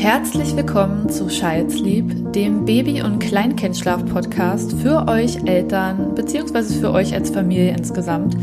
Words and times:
Herzlich 0.00 0.56
willkommen 0.56 1.10
zu 1.10 1.28
Scheidlieb, 1.28 2.32
dem 2.32 2.64
Baby- 2.64 3.02
und 3.02 3.18
Kleinkindschlaf-Podcast 3.18 4.72
für 4.80 5.06
euch 5.06 5.44
Eltern 5.44 6.14
bzw. 6.14 6.80
für 6.80 6.90
euch 6.92 7.12
als 7.12 7.28
Familie 7.28 7.76
insgesamt. 7.76 8.34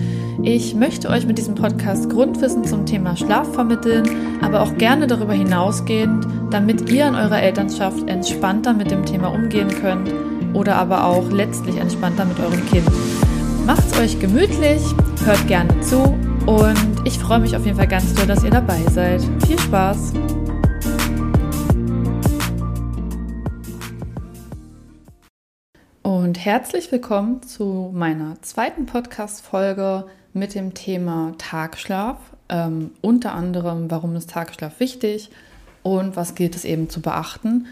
Ich 0.44 0.76
möchte 0.76 1.10
euch 1.10 1.26
mit 1.26 1.40
diesem 1.40 1.56
Podcast 1.56 2.12
Grundwissen 2.12 2.64
zum 2.64 2.86
Thema 2.86 3.18
Schlaf 3.18 3.52
vermitteln, 3.56 4.08
aber 4.40 4.62
auch 4.62 4.78
gerne 4.78 5.08
darüber 5.08 5.34
hinausgehend, 5.34 6.28
damit 6.52 6.92
ihr 6.92 7.08
in 7.08 7.16
eurer 7.16 7.42
Elternschaft 7.42 8.08
entspannter 8.08 8.74
mit 8.74 8.92
dem 8.92 9.04
Thema 9.04 9.30
umgehen 9.30 9.70
könnt 9.82 10.14
oder 10.54 10.76
aber 10.76 11.06
auch 11.06 11.32
letztlich 11.32 11.78
entspannter 11.78 12.26
mit 12.26 12.40
eurem 12.40 12.64
Kind. 12.68 12.88
Macht's 13.66 14.00
euch 14.00 14.20
gemütlich, 14.20 14.84
hört 15.26 15.48
gerne 15.48 15.80
zu 15.80 16.04
und 16.46 17.02
ich 17.04 17.18
freue 17.18 17.40
mich 17.40 17.56
auf 17.56 17.66
jeden 17.66 17.78
Fall 17.78 17.88
ganz 17.88 18.14
doll, 18.14 18.28
dass 18.28 18.44
ihr 18.44 18.52
dabei 18.52 18.84
seid. 18.94 19.24
Viel 19.48 19.58
Spaß! 19.58 20.14
Herzlich 26.48 26.90
willkommen 26.94 27.44
zu 27.44 27.92
meiner 27.94 28.42
zweiten 28.42 28.86
Podcast-Folge 28.86 30.06
mit 30.32 30.56
dem 30.56 30.74
Thema 30.74 31.34
Tagschlaf. 31.38 32.16
Ähm, 32.48 32.92
unter 33.02 33.34
anderem, 33.34 33.92
warum 33.92 34.16
ist 34.16 34.30
Tagschlaf 34.30 34.80
wichtig 34.80 35.30
und 35.84 36.16
was 36.16 36.36
gilt 36.36 36.56
es 36.56 36.64
eben 36.64 36.90
zu 36.90 37.02
beachten. 37.02 37.68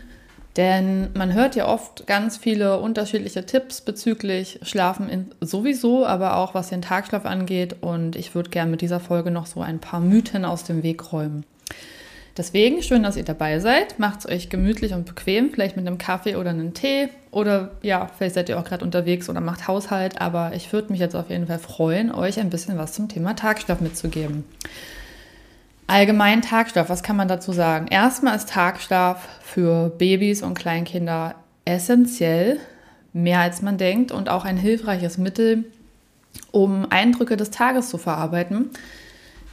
Denn 0.57 1.07
man 1.13 1.33
hört 1.33 1.55
ja 1.55 1.69
oft 1.69 2.05
ganz 2.05 2.35
viele 2.35 2.81
unterschiedliche 2.81 3.45
Tipps 3.45 3.79
bezüglich 3.79 4.59
Schlafen 4.63 5.31
sowieso, 5.39 6.05
aber 6.05 6.35
auch 6.35 6.53
was 6.53 6.67
den 6.67 6.81
Tagschlaf 6.81 7.25
angeht. 7.25 7.77
Und 7.79 8.17
ich 8.17 8.35
würde 8.35 8.49
gerne 8.49 8.71
mit 8.71 8.81
dieser 8.81 8.99
Folge 8.99 9.31
noch 9.31 9.45
so 9.45 9.61
ein 9.61 9.79
paar 9.79 10.01
Mythen 10.01 10.43
aus 10.43 10.65
dem 10.65 10.83
Weg 10.83 11.13
räumen. 11.13 11.45
Deswegen 12.37 12.83
schön, 12.83 13.03
dass 13.03 13.15
ihr 13.15 13.23
dabei 13.23 13.59
seid. 13.59 13.97
Macht 13.97 14.19
es 14.19 14.27
euch 14.27 14.49
gemütlich 14.49 14.93
und 14.93 15.05
bequem, 15.05 15.51
vielleicht 15.51 15.77
mit 15.77 15.87
einem 15.87 15.97
Kaffee 15.97 16.35
oder 16.35 16.49
einem 16.49 16.73
Tee. 16.73 17.07
Oder 17.31 17.71
ja, 17.81 18.09
vielleicht 18.17 18.35
seid 18.35 18.49
ihr 18.49 18.59
auch 18.59 18.65
gerade 18.65 18.83
unterwegs 18.83 19.29
oder 19.29 19.39
macht 19.39 19.69
Haushalt. 19.69 20.19
Aber 20.19 20.51
ich 20.53 20.73
würde 20.73 20.91
mich 20.91 20.99
jetzt 20.99 21.15
auf 21.15 21.29
jeden 21.29 21.47
Fall 21.47 21.59
freuen, 21.59 22.11
euch 22.11 22.39
ein 22.39 22.49
bisschen 22.49 22.77
was 22.77 22.91
zum 22.91 23.07
Thema 23.07 23.35
Tagschlaf 23.35 23.79
mitzugeben. 23.79 24.43
Allgemein 25.87 26.41
Tagschlaf, 26.41 26.89
was 26.89 27.03
kann 27.03 27.15
man 27.15 27.27
dazu 27.27 27.53
sagen? 27.53 27.87
Erstmal 27.87 28.35
ist 28.35 28.49
Tagschlaf 28.49 29.27
für 29.41 29.89
Babys 29.89 30.41
und 30.41 30.55
Kleinkinder 30.55 31.35
essentiell, 31.63 32.59
mehr 33.13 33.39
als 33.39 33.61
man 33.61 33.77
denkt 33.77 34.11
und 34.11 34.27
auch 34.27 34.45
ein 34.45 34.57
hilfreiches 34.57 35.17
Mittel, 35.17 35.65
um 36.51 36.87
Eindrücke 36.89 37.37
des 37.37 37.51
Tages 37.51 37.89
zu 37.89 37.97
verarbeiten. 37.97 38.71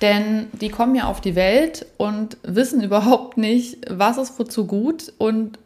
Denn 0.03 0.49
die 0.53 0.69
kommen 0.69 0.97
ja 0.97 1.05
auf 1.05 1.21
die 1.21 1.37
Welt 1.37 1.87
und 1.97 2.37
wissen 2.43 2.83
überhaupt 2.83 3.39
nicht, 3.39 3.79
was 3.89 4.19
ist 4.19 4.39
wozu 4.39 4.67
gut. 4.67 5.13
Und 5.17 5.59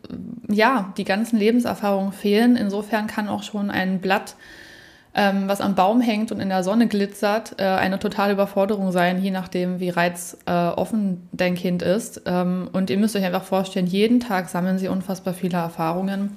ja, 0.48 0.92
die 0.96 1.04
ganzen 1.04 1.38
Lebenserfahrungen 1.38 2.12
fehlen. 2.12 2.56
Insofern 2.56 3.06
kann 3.06 3.28
auch 3.28 3.42
schon 3.42 3.70
ein 3.70 4.00
Blatt, 4.00 4.36
ähm, 5.14 5.44
was 5.48 5.62
am 5.62 5.74
Baum 5.74 6.02
hängt 6.02 6.30
und 6.30 6.40
in 6.40 6.50
der 6.50 6.62
Sonne 6.62 6.86
glitzert, 6.86 7.54
äh, 7.58 7.64
eine 7.64 7.98
totale 7.98 8.34
Überforderung 8.34 8.92
sein, 8.92 9.22
je 9.22 9.30
nachdem, 9.30 9.80
wie 9.80 9.88
reizoffen 9.88 11.14
äh, 11.14 11.36
dein 11.36 11.54
Kind 11.54 11.80
ist. 11.80 12.20
Ähm, 12.26 12.68
und 12.72 12.90
ihr 12.90 12.98
müsst 12.98 13.16
euch 13.16 13.24
einfach 13.24 13.44
vorstellen, 13.44 13.86
jeden 13.86 14.20
Tag 14.20 14.50
sammeln 14.50 14.78
sie 14.78 14.88
unfassbar 14.88 15.32
viele 15.32 15.56
Erfahrungen. 15.56 16.36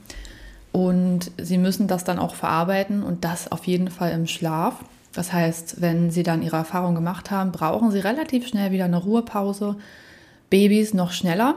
Und 0.72 1.32
sie 1.38 1.58
müssen 1.58 1.88
das 1.88 2.06
dann 2.06 2.20
auch 2.20 2.36
verarbeiten 2.36 3.04
und 3.04 3.26
das 3.26 3.52
auf 3.52 3.66
jeden 3.66 3.90
Fall 3.90 4.12
im 4.12 4.28
Schlaf. 4.28 4.76
Das 5.14 5.34
heißt, 5.34 5.82
wenn 5.82 6.12
Sie 6.12 6.24
dann 6.24 6.42
Ihre 6.42 6.58
Erfahrung 6.58 6.96
gemacht 6.96 7.32
haben, 7.32 7.52
brauchen 7.52 7.92
Sie 7.92 8.00
relativ 8.00 8.48
schnell 8.48 8.72
wieder 8.72 8.86
eine 8.86 8.98
Ruhepause. 8.98 9.76
Babys 10.50 10.94
noch 10.94 11.12
schneller. 11.12 11.56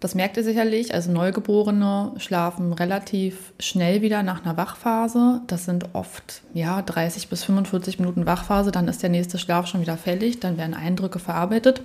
Das 0.00 0.14
merkt 0.14 0.38
ihr 0.38 0.44
sicherlich. 0.44 0.94
Also 0.94 1.12
Neugeborene 1.12 2.12
schlafen 2.16 2.72
relativ 2.72 3.52
schnell 3.60 4.00
wieder 4.00 4.22
nach 4.22 4.42
einer 4.42 4.56
Wachphase. 4.56 5.42
Das 5.46 5.66
sind 5.66 5.90
oft 5.92 6.42
ja 6.54 6.80
30 6.80 7.28
bis 7.28 7.44
45 7.44 7.98
Minuten 7.98 8.24
Wachphase. 8.24 8.70
Dann 8.70 8.88
ist 8.88 9.02
der 9.02 9.10
nächste 9.10 9.38
Schlaf 9.38 9.66
schon 9.66 9.82
wieder 9.82 9.98
fällig. 9.98 10.40
Dann 10.40 10.56
werden 10.56 10.74
Eindrücke 10.74 11.18
verarbeitet. 11.18 11.82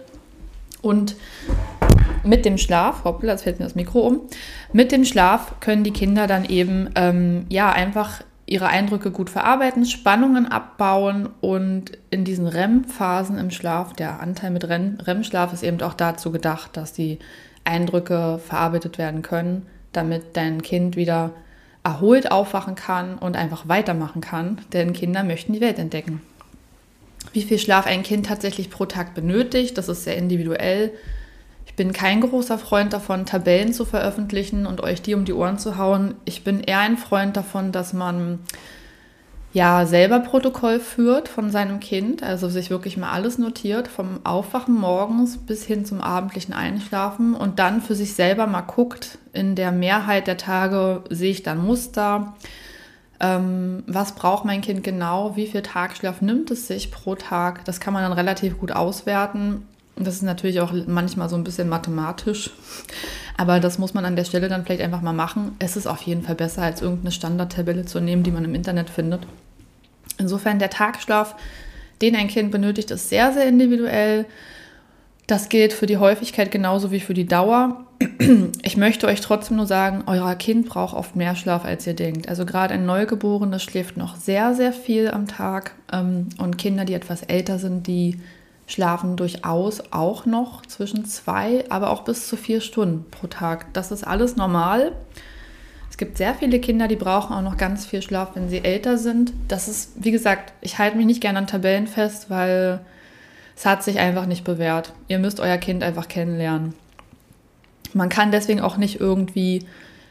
Und 0.81 1.15
mit 2.23 2.45
dem 2.45 2.57
Schlaf, 2.57 3.03
hoppla, 3.03 3.33
jetzt 3.33 3.43
fällt 3.43 3.59
mir 3.59 3.65
das 3.65 3.75
Mikro 3.75 3.99
um. 3.99 4.21
Mit 4.71 4.93
dem 4.93 5.03
Schlaf 5.03 5.59
können 5.59 5.83
die 5.83 5.91
Kinder 5.91 6.25
dann 6.25 6.45
eben 6.45 6.89
ähm, 6.95 7.45
ja 7.49 7.71
einfach 7.71 8.21
ihre 8.47 8.67
Eindrücke 8.67 9.11
gut 9.11 9.29
verarbeiten, 9.29 9.85
Spannungen 9.85 10.45
abbauen 10.45 11.29
und 11.41 11.97
in 12.11 12.23
diesen 12.25 12.47
REM-Phasen 12.47 13.37
im 13.37 13.49
Schlaf, 13.49 13.93
der 13.93 14.19
Anteil 14.19 14.51
mit 14.51 14.69
REM-Schlaf 14.69 15.51
ist 15.51 15.63
eben 15.63 15.81
auch 15.81 15.95
dazu 15.95 16.31
gedacht, 16.31 16.77
dass 16.77 16.93
die 16.93 17.19
Eindrücke 17.63 18.39
verarbeitet 18.45 18.97
werden 18.97 19.23
können, 19.23 19.65
damit 19.93 20.37
dein 20.37 20.61
Kind 20.61 20.95
wieder 20.95 21.31
erholt 21.83 22.31
aufwachen 22.31 22.75
kann 22.75 23.17
und 23.17 23.35
einfach 23.35 23.67
weitermachen 23.67 24.21
kann, 24.21 24.59
denn 24.73 24.93
Kinder 24.93 25.23
möchten 25.23 25.53
die 25.53 25.61
Welt 25.61 25.79
entdecken. 25.79 26.21
Wie 27.33 27.41
viel 27.41 27.59
Schlaf 27.59 27.87
ein 27.87 28.03
Kind 28.03 28.27
tatsächlich 28.27 28.69
pro 28.69 28.85
Tag 28.85 29.13
benötigt, 29.15 29.77
das 29.77 29.89
ist 29.89 30.03
sehr 30.03 30.17
individuell. 30.17 30.91
Bin 31.75 31.91
kein 31.91 32.21
großer 32.21 32.57
Freund 32.57 32.93
davon, 32.93 33.25
Tabellen 33.25 33.73
zu 33.73 33.85
veröffentlichen 33.85 34.65
und 34.65 34.81
euch 34.81 35.01
die 35.01 35.13
um 35.13 35.25
die 35.25 35.33
Ohren 35.33 35.57
zu 35.57 35.77
hauen. 35.77 36.15
Ich 36.23 36.43
bin 36.43 36.61
eher 36.61 36.79
ein 36.79 36.97
Freund 36.97 37.35
davon, 37.35 37.71
dass 37.71 37.91
man 37.91 38.39
ja 39.55 39.85
selber 39.85 40.19
Protokoll 40.19 40.81
führt 40.81 41.29
von 41.29 41.49
seinem 41.49 41.79
Kind, 41.79 42.23
also 42.23 42.49
sich 42.49 42.69
wirklich 42.69 42.97
mal 42.97 43.11
alles 43.11 43.37
notiert, 43.37 43.87
vom 43.87 44.19
Aufwachen 44.25 44.75
morgens 44.75 45.37
bis 45.37 45.65
hin 45.65 45.85
zum 45.85 46.01
abendlichen 46.01 46.53
Einschlafen 46.53 47.33
und 47.33 47.57
dann 47.57 47.81
für 47.81 47.95
sich 47.95 48.15
selber 48.15 48.47
mal 48.47 48.61
guckt, 48.61 49.17
in 49.31 49.55
der 49.55 49.71
Mehrheit 49.71 50.27
der 50.27 50.35
Tage 50.35 51.03
sehe 51.09 51.31
ich 51.31 51.43
dann 51.43 51.65
Muster, 51.65 52.35
ähm, 53.21 53.83
was 53.87 54.15
braucht 54.15 54.43
mein 54.43 54.59
Kind 54.59 54.83
genau, 54.83 55.37
wie 55.37 55.47
viel 55.47 55.61
Tagschlaf 55.61 56.21
nimmt 56.21 56.51
es 56.51 56.67
sich 56.67 56.91
pro 56.91 57.15
Tag, 57.15 57.63
das 57.63 57.79
kann 57.79 57.93
man 57.93 58.03
dann 58.03 58.11
relativ 58.11 58.59
gut 58.59 58.73
auswerten 58.73 59.65
das 59.95 60.15
ist 60.15 60.23
natürlich 60.23 60.59
auch 60.59 60.73
manchmal 60.87 61.29
so 61.29 61.35
ein 61.35 61.43
bisschen 61.43 61.69
mathematisch, 61.69 62.51
aber 63.37 63.59
das 63.59 63.77
muss 63.77 63.93
man 63.93 64.05
an 64.05 64.15
der 64.15 64.25
Stelle 64.25 64.49
dann 64.49 64.65
vielleicht 64.65 64.81
einfach 64.81 65.01
mal 65.01 65.13
machen. 65.13 65.55
Es 65.59 65.77
ist 65.77 65.87
auf 65.87 66.01
jeden 66.01 66.23
Fall 66.23 66.35
besser, 66.35 66.63
als 66.63 66.81
irgendeine 66.81 67.11
Standardtabelle 67.11 67.85
zu 67.85 67.99
nehmen, 68.01 68.23
die 68.23 68.31
man 68.31 68.43
im 68.43 68.55
Internet 68.55 68.89
findet. 68.89 69.21
Insofern 70.17 70.59
der 70.59 70.69
Tagschlaf, 70.69 71.35
den 72.01 72.15
ein 72.15 72.27
Kind 72.27 72.51
benötigt, 72.51 72.91
ist 72.91 73.09
sehr, 73.09 73.31
sehr 73.31 73.47
individuell. 73.47 74.25
Das 75.27 75.49
gilt 75.49 75.73
für 75.73 75.85
die 75.87 75.97
Häufigkeit 75.97 76.51
genauso 76.51 76.91
wie 76.91 76.99
für 76.99 77.13
die 77.13 77.25
Dauer. 77.25 77.85
Ich 78.61 78.77
möchte 78.77 79.07
euch 79.07 79.21
trotzdem 79.21 79.57
nur 79.57 79.65
sagen, 79.65 80.03
euer 80.05 80.35
Kind 80.35 80.67
braucht 80.67 80.95
oft 80.95 81.15
mehr 81.15 81.35
Schlaf, 81.35 81.65
als 81.65 81.87
ihr 81.87 81.93
denkt. 81.93 82.27
Also 82.29 82.45
gerade 82.45 82.73
ein 82.73 82.85
Neugeborenes 82.85 83.63
schläft 83.63 83.97
noch 83.97 84.15
sehr, 84.15 84.53
sehr 84.53 84.73
viel 84.73 85.09
am 85.09 85.27
Tag. 85.27 85.75
Ähm, 85.91 86.27
und 86.37 86.57
Kinder, 86.57 86.85
die 86.85 86.93
etwas 86.93 87.23
älter 87.23 87.57
sind, 87.57 87.87
die 87.87 88.19
schlafen 88.67 89.15
durchaus 89.15 89.83
auch 89.91 90.25
noch 90.25 90.65
zwischen 90.65 91.05
zwei, 91.05 91.65
aber 91.69 91.91
auch 91.91 92.03
bis 92.03 92.27
zu 92.27 92.35
vier 92.35 92.61
Stunden 92.61 93.05
pro 93.11 93.27
Tag. 93.27 93.73
Das 93.73 93.91
ist 93.91 94.05
alles 94.05 94.35
normal. 94.35 94.93
Es 95.89 95.97
gibt 95.97 96.17
sehr 96.17 96.33
viele 96.33 96.59
Kinder, 96.59 96.87
die 96.87 96.95
brauchen 96.95 97.33
auch 97.33 97.41
noch 97.41 97.57
ganz 97.57 97.85
viel 97.85 98.01
Schlaf, 98.01 98.31
wenn 98.33 98.49
sie 98.49 98.63
älter 98.63 98.97
sind. 98.97 99.33
Das 99.47 99.67
ist, 99.67 99.91
wie 99.95 100.11
gesagt, 100.11 100.51
ich 100.61 100.77
halte 100.77 100.97
mich 100.97 101.05
nicht 101.05 101.21
gerne 101.21 101.39
an 101.39 101.47
Tabellen 101.47 101.87
fest, 101.87 102.29
weil 102.29 102.81
es 103.55 103.65
hat 103.65 103.83
sich 103.83 103.99
einfach 103.99 104.25
nicht 104.25 104.43
bewährt. 104.43 104.93
Ihr 105.07 105.19
müsst 105.19 105.39
euer 105.39 105.57
Kind 105.57 105.83
einfach 105.83 106.07
kennenlernen. 106.07 106.73
Man 107.93 108.09
kann 108.09 108.31
deswegen 108.31 108.59
auch 108.59 108.75
nicht 108.75 108.99
irgendwie 108.99 109.65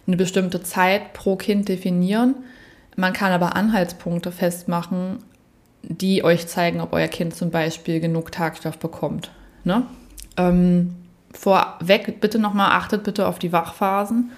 eine 0.07 0.17
bestimmte 0.17 0.63
Zeit 0.63 1.13
pro 1.13 1.37
Kind 1.37 1.69
definieren. 1.69 2.37
Man 2.97 3.13
kann 3.13 3.33
aber 3.33 3.57
Anhaltspunkte 3.57 4.33
festmachen, 4.33 5.19
die 5.89 6.25
euch 6.25 6.47
zeigen, 6.47 6.81
ob 6.81 6.93
euer 6.93 7.09
Kind 7.09 7.35
zum 7.35 7.51
Beispiel 7.51 8.01
genug 8.01 8.33
Tagstoff 8.33 8.79
bekommt. 8.79 9.31
Ne? 9.65 9.83
Ähm, 10.37 10.95
vorweg 11.33 12.21
bitte 12.21 12.39
nochmal, 12.39 12.73
achtet 12.73 13.05
bitte 13.05 13.27
auf 13.27 13.39
die 13.39 13.53
Wachphasen. 13.53 14.31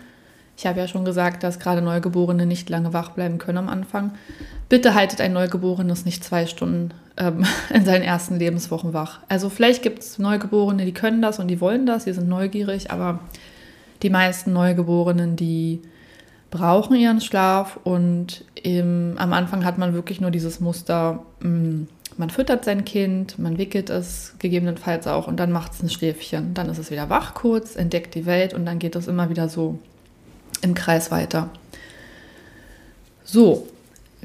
Ich 0.56 0.66
habe 0.66 0.80
ja 0.80 0.88
schon 0.88 1.04
gesagt, 1.04 1.42
dass 1.42 1.58
gerade 1.58 1.82
Neugeborene 1.82 2.46
nicht 2.46 2.70
lange 2.70 2.94
wach 2.94 3.10
bleiben 3.10 3.36
können 3.36 3.58
am 3.58 3.68
Anfang. 3.68 4.12
Bitte 4.68 4.94
haltet 4.94 5.20
ein 5.20 5.34
Neugeborenes 5.34 6.06
nicht 6.06 6.24
zwei 6.24 6.46
Stunden 6.46 6.94
ähm, 7.18 7.44
in 7.74 7.84
seinen 7.84 8.02
ersten 8.02 8.38
Lebenswochen 8.38 8.94
wach. 8.94 9.20
Also 9.28 9.50
vielleicht 9.50 9.82
gibt 9.82 10.00
es 10.00 10.18
Neugeborene, 10.18 10.84
die 10.84 10.94
können 10.94 11.20
das 11.20 11.38
und 11.38 11.48
die 11.48 11.60
wollen 11.60 11.84
das, 11.84 12.04
die 12.04 12.12
sind 12.12 12.28
neugierig, 12.28 12.90
aber 12.90 13.20
die 14.02 14.10
meisten 14.10 14.52
Neugeborenen, 14.52 15.36
die 15.36 15.82
brauchen 16.50 16.96
ihren 16.96 17.20
Schlaf 17.20 17.78
und 17.84 18.44
im, 18.66 19.14
am 19.16 19.32
Anfang 19.32 19.64
hat 19.64 19.78
man 19.78 19.94
wirklich 19.94 20.20
nur 20.20 20.32
dieses 20.32 20.58
Muster, 20.58 21.22
mh, 21.38 21.48
mm, 21.48 21.88
man 22.18 22.30
füttert 22.30 22.64
sein 22.64 22.84
Kind, 22.84 23.38
man 23.38 23.58
wickelt 23.58 23.90
es 23.90 24.34
gegebenenfalls 24.40 25.06
auch 25.06 25.28
und 25.28 25.38
dann 25.38 25.52
macht 25.52 25.72
es 25.72 25.82
ein 25.82 25.90
Schläfchen. 25.90 26.52
Dann 26.54 26.68
ist 26.68 26.78
es 26.78 26.90
wieder 26.90 27.08
wach 27.08 27.34
kurz, 27.34 27.76
entdeckt 27.76 28.14
die 28.16 28.26
Welt 28.26 28.54
und 28.54 28.66
dann 28.66 28.78
geht 28.80 28.96
es 28.96 29.06
immer 29.06 29.28
wieder 29.30 29.48
so 29.48 29.78
im 30.62 30.74
Kreis 30.74 31.12
weiter. 31.12 31.50
So, 33.22 33.68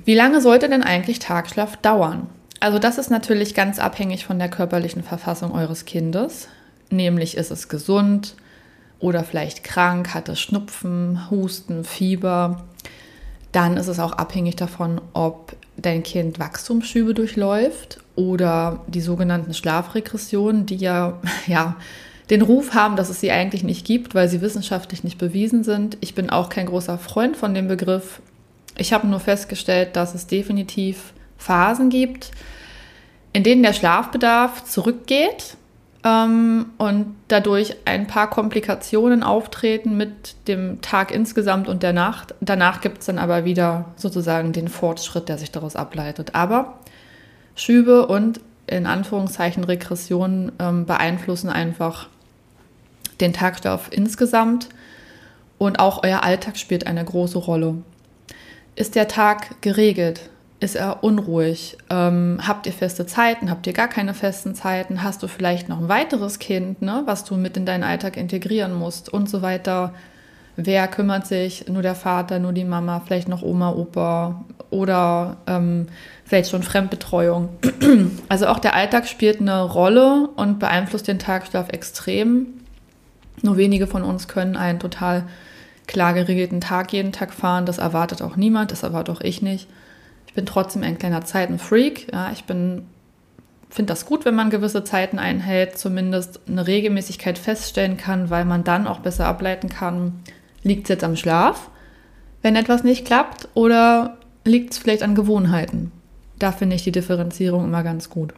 wie 0.06 0.16
lange 0.16 0.42
sollte 0.42 0.70
denn 0.70 0.84
eigentlich 0.84 1.20
Tagschlaf 1.20 1.78
dauern? 1.78 2.28
Also 2.60 2.80
das 2.80 2.98
ist 2.98 3.12
natürlich 3.12 3.54
ganz 3.54 3.78
abhängig 3.78 4.26
von 4.26 4.40
der 4.40 4.50
körperlichen 4.50 5.04
Verfassung 5.04 5.52
eures 5.52 5.86
Kindes. 5.86 6.48
Nämlich 6.90 7.38
ist 7.38 7.52
es 7.52 7.68
gesund, 7.68 8.36
oder 9.02 9.24
vielleicht 9.24 9.64
krank, 9.64 10.14
hatte 10.14 10.36
Schnupfen, 10.36 11.30
Husten, 11.30 11.84
Fieber, 11.84 12.64
dann 13.52 13.78
ist 13.78 13.88
es 13.88 14.00
auch 14.00 14.14
abhängig 14.14 14.56
davon, 14.56 15.02
ob 15.14 15.56
dein 15.78 16.04
Kind 16.04 16.40
Wachstumsschübe 16.40 17.14
durchläuft 17.14 18.00
oder 18.16 18.82
die 18.88 19.02
sogenannten 19.02 19.54
Schlafregressionen, 19.54 20.66
die 20.66 20.78
ja, 20.78 21.20
ja 21.48 21.76
den 22.30 22.42
Ruf 22.42 22.74
haben, 22.74 22.96
dass 22.96 23.10
es 23.10 23.20
sie 23.20 23.32
eigentlich 23.32 23.64
nicht 23.64 23.86
gibt, 23.86 24.16
weil 24.16 24.30
sie 24.30 24.42
wissenschaftlich 24.42 25.04
nicht 25.04 25.18
bewiesen 25.18 25.64
sind. 25.64 25.98
Ich 26.00 26.16
bin 26.16 26.30
auch 26.30 26.50
kein 26.50 26.68
großer 26.68 26.98
Freund 26.98 27.36
von 27.36 27.54
dem 27.54 27.68
Begriff. 27.68 28.22
Ich 28.78 28.94
habe 28.94 29.08
nur 29.08 29.20
festgestellt, 29.20 29.98
dass 29.98 30.16
es 30.16 30.28
definitiv 30.28 31.14
Phasen 31.38 31.90
gibt, 31.90 32.32
in 33.34 33.44
denen 33.44 33.64
der 33.64 33.74
Schlafbedarf 33.74 34.64
zurückgeht 34.64 35.58
ähm, 36.04 36.68
und 36.78 37.16
dadurch 37.28 37.76
ein 37.86 38.08
paar 38.08 38.30
Komplikationen 38.30 39.24
auftreten 39.24 39.98
mit 39.98 40.36
dem 40.48 40.82
Tag 40.82 41.12
insgesamt 41.12 41.68
und 41.68 41.84
der 41.84 41.94
Nacht. 41.94 42.34
Danach 42.42 42.82
gibt 42.82 43.00
es 43.00 43.06
dann 43.06 43.20
aber 43.20 43.46
wieder 43.46 43.86
sozusagen 43.96 44.54
den 44.54 44.68
Fortschritt, 44.68 45.30
der 45.30 45.38
sich 45.38 45.52
daraus 45.52 45.76
ableitet. 45.76 46.36
Aber 46.36 46.80
Schübe 47.56 48.08
und 48.08 48.40
in 48.68 48.86
Anführungszeichen 48.86 49.64
Regressionen 49.64 50.52
ähm, 50.60 50.86
beeinflussen 50.86 51.50
einfach 51.50 52.08
den 53.20 53.34
Tagschlaf 53.34 53.90
insgesamt 53.92 54.70
und 55.58 55.80
auch 55.80 56.04
euer 56.04 56.24
Alltag 56.24 56.58
spielt 56.58 56.88
eine 56.88 57.06
große 57.06 57.38
Rolle. 57.38 57.76
Ist 58.76 58.96
der 58.96 59.08
Tag 59.08 59.62
geregelt? 59.62 60.30
Ist 60.62 60.76
er 60.76 61.04
unruhig? 61.04 61.76
Ähm, 61.90 62.40
habt 62.46 62.68
ihr 62.68 62.72
feste 62.72 63.08
Zeiten? 63.08 63.50
Habt 63.50 63.66
ihr 63.66 63.74
gar 63.74 63.88
keine 63.88 64.14
festen 64.14 64.54
Zeiten? 64.54 65.02
Hast 65.02 65.24
du 65.24 65.28
vielleicht 65.28 65.70
noch 65.70 65.80
ein 65.80 65.90
weiteres 65.90 66.38
Kind, 66.38 66.84
ne, 66.84 67.02
was 67.06 67.24
du 67.24 67.36
mit 67.36 67.58
in 67.58 67.66
deinen 67.66 67.84
Alltag 67.84 68.16
integrieren 68.16 68.72
musst 68.72 69.10
und 69.12 69.28
so 69.28 69.42
weiter? 69.42 69.96
Wer 70.56 70.88
kümmert 70.88 71.26
sich? 71.26 71.68
Nur 71.68 71.82
der 71.82 71.96
Vater, 71.96 72.38
nur 72.38 72.54
die 72.54 72.64
Mama, 72.64 73.02
vielleicht 73.04 73.28
noch 73.28 73.42
Oma, 73.42 73.72
Opa 73.72 74.46
oder 74.70 75.38
ähm, 75.48 75.88
vielleicht 76.26 76.52
schon 76.52 76.64
Fremdbetreuung. 76.64 77.50
Also 78.30 78.46
auch 78.48 78.60
der 78.60 78.76
Alltag 78.76 79.08
spielt 79.08 79.42
eine 79.42 79.64
Rolle 79.64 80.30
und 80.36 80.60
beeinflusst 80.60 81.08
den 81.08 81.18
Tagschlaf 81.20 81.70
extrem. 81.70 82.46
Nur 83.42 83.58
wenige 83.58 83.88
von 83.88 84.04
uns 84.04 84.28
können 84.28 84.56
einen 84.56 84.80
total 84.80 85.24
klar 85.88 86.14
geregelten 86.14 86.62
Tag 86.62 86.94
jeden 86.94 87.12
Tag 87.12 87.34
fahren. 87.34 87.66
Das 87.66 87.80
erwartet 87.80 88.22
auch 88.22 88.36
niemand, 88.36 88.72
das 88.72 88.84
erwartet 88.84 89.18
auch 89.18 89.22
ich 89.22 89.42
nicht. 89.42 89.68
Ich 90.32 90.36
bin 90.36 90.46
trotzdem 90.46 90.82
ein 90.84 90.98
kleiner 90.98 91.26
Zeitenfreak. 91.26 92.08
Ja, 92.14 92.32
ich 92.32 92.46
bin 92.46 92.84
finde 93.70 93.92
das 93.92 94.06
gut, 94.06 94.24
wenn 94.24 94.34
man 94.34 94.50
gewisse 94.50 94.86
Zeiten 94.86 95.20
einhält, 95.20 95.78
zumindest 95.78 96.40
eine 96.48 96.68
Regelmäßigkeit 96.68 97.38
feststellen 97.38 97.98
kann, 97.98 98.30
weil 98.30 98.46
man 98.46 98.64
dann 98.64 98.88
auch 98.88 99.00
besser 99.00 99.26
ableiten 99.26 99.68
kann, 99.68 100.22
liegt 100.64 100.84
es 100.84 100.90
jetzt 100.90 101.04
am 101.04 101.18
Schlaf, 101.18 101.70
wenn 102.42 102.56
etwas 102.56 102.86
nicht 102.86 103.06
klappt, 103.06 103.50
oder 103.54 104.18
liegt 104.46 104.72
es 104.72 104.78
vielleicht 104.78 105.04
an 105.04 105.16
Gewohnheiten. 105.16 105.92
Da 106.40 106.54
finde 106.54 106.78
ich 106.78 106.84
die 106.84 106.94
Differenzierung 106.94 107.66
immer 107.66 107.84
ganz 107.84 108.10
gut. 108.10 108.34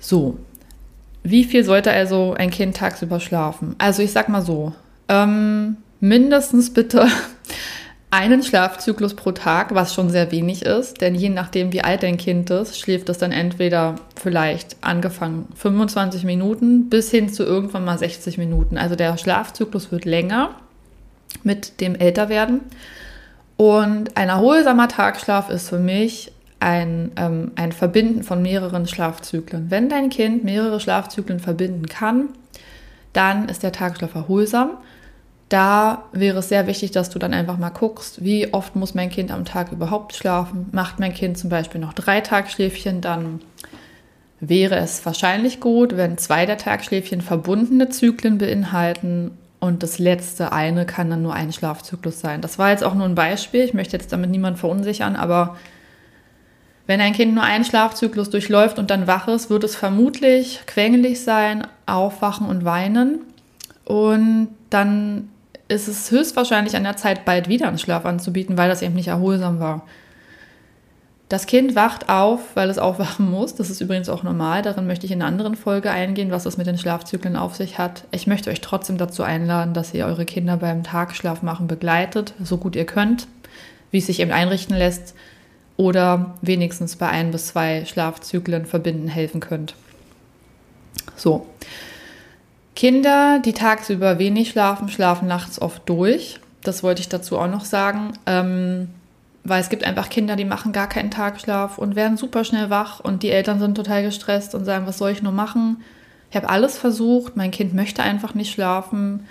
So, 0.00 0.38
wie 1.22 1.44
viel 1.44 1.64
sollte 1.64 1.92
also 1.92 2.34
ein 2.34 2.50
Kind 2.50 2.76
tagsüber 2.76 3.18
schlafen? 3.20 3.76
Also 3.78 4.02
ich 4.02 4.10
sag 4.10 4.28
mal 4.28 4.42
so, 4.42 4.72
ähm, 5.08 5.78
mindestens 6.00 6.72
bitte 6.72 7.08
einen 8.14 8.44
Schlafzyklus 8.44 9.14
pro 9.14 9.32
Tag, 9.32 9.74
was 9.74 9.92
schon 9.92 10.08
sehr 10.08 10.30
wenig 10.30 10.64
ist, 10.64 11.00
denn 11.00 11.16
je 11.16 11.30
nachdem, 11.30 11.72
wie 11.72 11.82
alt 11.82 12.04
dein 12.04 12.16
Kind 12.16 12.48
ist, 12.48 12.78
schläft 12.78 13.08
es 13.08 13.18
dann 13.18 13.32
entweder 13.32 13.96
vielleicht 14.14 14.76
angefangen 14.82 15.48
25 15.56 16.22
Minuten 16.22 16.88
bis 16.88 17.10
hin 17.10 17.28
zu 17.28 17.42
irgendwann 17.42 17.84
mal 17.84 17.98
60 17.98 18.38
Minuten. 18.38 18.78
Also 18.78 18.94
der 18.94 19.18
Schlafzyklus 19.18 19.90
wird 19.90 20.04
länger 20.04 20.50
mit 21.42 21.80
dem 21.80 21.96
Älterwerden. 21.96 22.60
Und 23.56 24.16
ein 24.16 24.28
erholsamer 24.28 24.86
Tagschlaf 24.86 25.50
ist 25.50 25.68
für 25.68 25.80
mich 25.80 26.30
ein, 26.60 27.10
ähm, 27.16 27.50
ein 27.56 27.72
Verbinden 27.72 28.22
von 28.22 28.42
mehreren 28.42 28.86
Schlafzyklen. 28.86 29.72
Wenn 29.72 29.88
dein 29.88 30.08
Kind 30.08 30.44
mehrere 30.44 30.78
Schlafzyklen 30.78 31.40
verbinden 31.40 31.86
kann, 31.86 32.28
dann 33.12 33.48
ist 33.48 33.64
der 33.64 33.72
Tagschlaf 33.72 34.14
erholsam 34.14 34.70
da 35.54 36.06
wäre 36.10 36.40
es 36.40 36.48
sehr 36.48 36.66
wichtig, 36.66 36.90
dass 36.90 37.10
du 37.10 37.20
dann 37.20 37.32
einfach 37.32 37.58
mal 37.58 37.70
guckst, 37.70 38.24
wie 38.24 38.52
oft 38.52 38.74
muss 38.74 38.94
mein 38.94 39.08
Kind 39.08 39.30
am 39.30 39.44
Tag 39.44 39.70
überhaupt 39.70 40.12
schlafen. 40.16 40.66
Macht 40.72 40.98
mein 40.98 41.14
Kind 41.14 41.38
zum 41.38 41.48
Beispiel 41.48 41.80
noch 41.80 41.92
drei 41.92 42.20
Tagschläfchen, 42.20 43.00
dann 43.00 43.40
wäre 44.40 44.74
es 44.74 45.06
wahrscheinlich 45.06 45.60
gut, 45.60 45.96
wenn 45.96 46.18
zwei 46.18 46.44
der 46.44 46.56
Tagschläfchen 46.56 47.20
verbundene 47.20 47.88
Zyklen 47.88 48.38
beinhalten 48.38 49.30
und 49.60 49.84
das 49.84 50.00
letzte 50.00 50.50
eine 50.50 50.86
kann 50.86 51.08
dann 51.08 51.22
nur 51.22 51.34
ein 51.34 51.52
Schlafzyklus 51.52 52.18
sein. 52.18 52.40
Das 52.40 52.58
war 52.58 52.70
jetzt 52.70 52.82
auch 52.82 52.94
nur 52.94 53.06
ein 53.06 53.14
Beispiel. 53.14 53.60
Ich 53.60 53.74
möchte 53.74 53.96
jetzt 53.96 54.12
damit 54.12 54.30
niemanden 54.30 54.58
verunsichern, 54.58 55.14
aber 55.14 55.56
wenn 56.88 57.00
ein 57.00 57.12
Kind 57.12 57.32
nur 57.32 57.44
einen 57.44 57.64
Schlafzyklus 57.64 58.28
durchläuft 58.28 58.80
und 58.80 58.90
dann 58.90 59.06
wach 59.06 59.28
ist, 59.28 59.50
wird 59.50 59.62
es 59.62 59.76
vermutlich 59.76 60.62
quengelig 60.66 61.22
sein, 61.22 61.64
aufwachen 61.86 62.48
und 62.48 62.64
weinen. 62.64 63.20
Und 63.84 64.48
dann 64.70 65.28
ist 65.68 65.88
es 65.88 66.10
höchstwahrscheinlich 66.10 66.76
an 66.76 66.84
der 66.84 66.96
Zeit, 66.96 67.24
bald 67.24 67.48
wieder 67.48 67.68
einen 67.68 67.78
Schlaf 67.78 68.04
anzubieten, 68.04 68.56
weil 68.56 68.68
das 68.68 68.82
eben 68.82 68.94
nicht 68.94 69.08
erholsam 69.08 69.60
war. 69.60 69.86
Das 71.30 71.46
Kind 71.46 71.74
wacht 71.74 72.10
auf, 72.10 72.54
weil 72.54 72.68
es 72.68 72.78
aufwachen 72.78 73.30
muss. 73.30 73.54
Das 73.54 73.70
ist 73.70 73.80
übrigens 73.80 74.10
auch 74.10 74.22
normal. 74.22 74.60
Darin 74.60 74.86
möchte 74.86 75.06
ich 75.06 75.12
in 75.12 75.22
einer 75.22 75.30
anderen 75.30 75.56
Folge 75.56 75.90
eingehen, 75.90 76.30
was 76.30 76.44
das 76.44 76.58
mit 76.58 76.66
den 76.66 76.76
Schlafzyklen 76.76 77.34
auf 77.34 77.56
sich 77.56 77.78
hat. 77.78 78.04
Ich 78.10 78.26
möchte 78.26 78.50
euch 78.50 78.60
trotzdem 78.60 78.98
dazu 78.98 79.22
einladen, 79.22 79.72
dass 79.72 79.94
ihr 79.94 80.04
eure 80.04 80.26
Kinder 80.26 80.58
beim 80.58 80.84
Tagschlaf 80.84 81.42
machen 81.42 81.66
begleitet, 81.66 82.34
so 82.42 82.58
gut 82.58 82.76
ihr 82.76 82.84
könnt, 82.84 83.26
wie 83.90 83.98
es 83.98 84.06
sich 84.06 84.20
eben 84.20 84.32
einrichten 84.32 84.76
lässt, 84.76 85.14
oder 85.76 86.34
wenigstens 86.42 86.96
bei 86.96 87.08
ein 87.08 87.30
bis 87.30 87.46
zwei 87.46 87.84
Schlafzyklen 87.84 88.66
verbinden 88.66 89.08
helfen 89.08 89.40
könnt. 89.40 89.74
So. 91.16 91.46
Kinder, 92.74 93.38
die 93.38 93.52
tagsüber 93.52 94.18
wenig 94.18 94.50
schlafen, 94.50 94.88
schlafen 94.88 95.28
nachts 95.28 95.60
oft 95.60 95.88
durch. 95.88 96.40
Das 96.62 96.82
wollte 96.82 97.00
ich 97.00 97.08
dazu 97.08 97.38
auch 97.38 97.48
noch 97.48 97.64
sagen. 97.64 98.12
Ähm, 98.26 98.88
weil 99.44 99.60
es 99.60 99.68
gibt 99.68 99.84
einfach 99.84 100.08
Kinder, 100.08 100.36
die 100.36 100.46
machen 100.46 100.72
gar 100.72 100.88
keinen 100.88 101.10
Tagschlaf 101.10 101.78
und 101.78 101.96
werden 101.96 102.16
super 102.16 102.44
schnell 102.44 102.70
wach 102.70 103.00
und 103.00 103.22
die 103.22 103.30
Eltern 103.30 103.58
sind 103.58 103.76
total 103.76 104.02
gestresst 104.02 104.54
und 104.54 104.64
sagen, 104.64 104.86
was 104.86 104.98
soll 104.98 105.10
ich 105.10 105.22
nur 105.22 105.32
machen? 105.32 105.82
Ich 106.30 106.36
habe 106.36 106.48
alles 106.48 106.78
versucht, 106.78 107.36
mein 107.36 107.50
Kind 107.50 107.74
möchte 107.74 108.02
einfach 108.02 108.34
nicht 108.34 108.52
schlafen. 108.52 109.26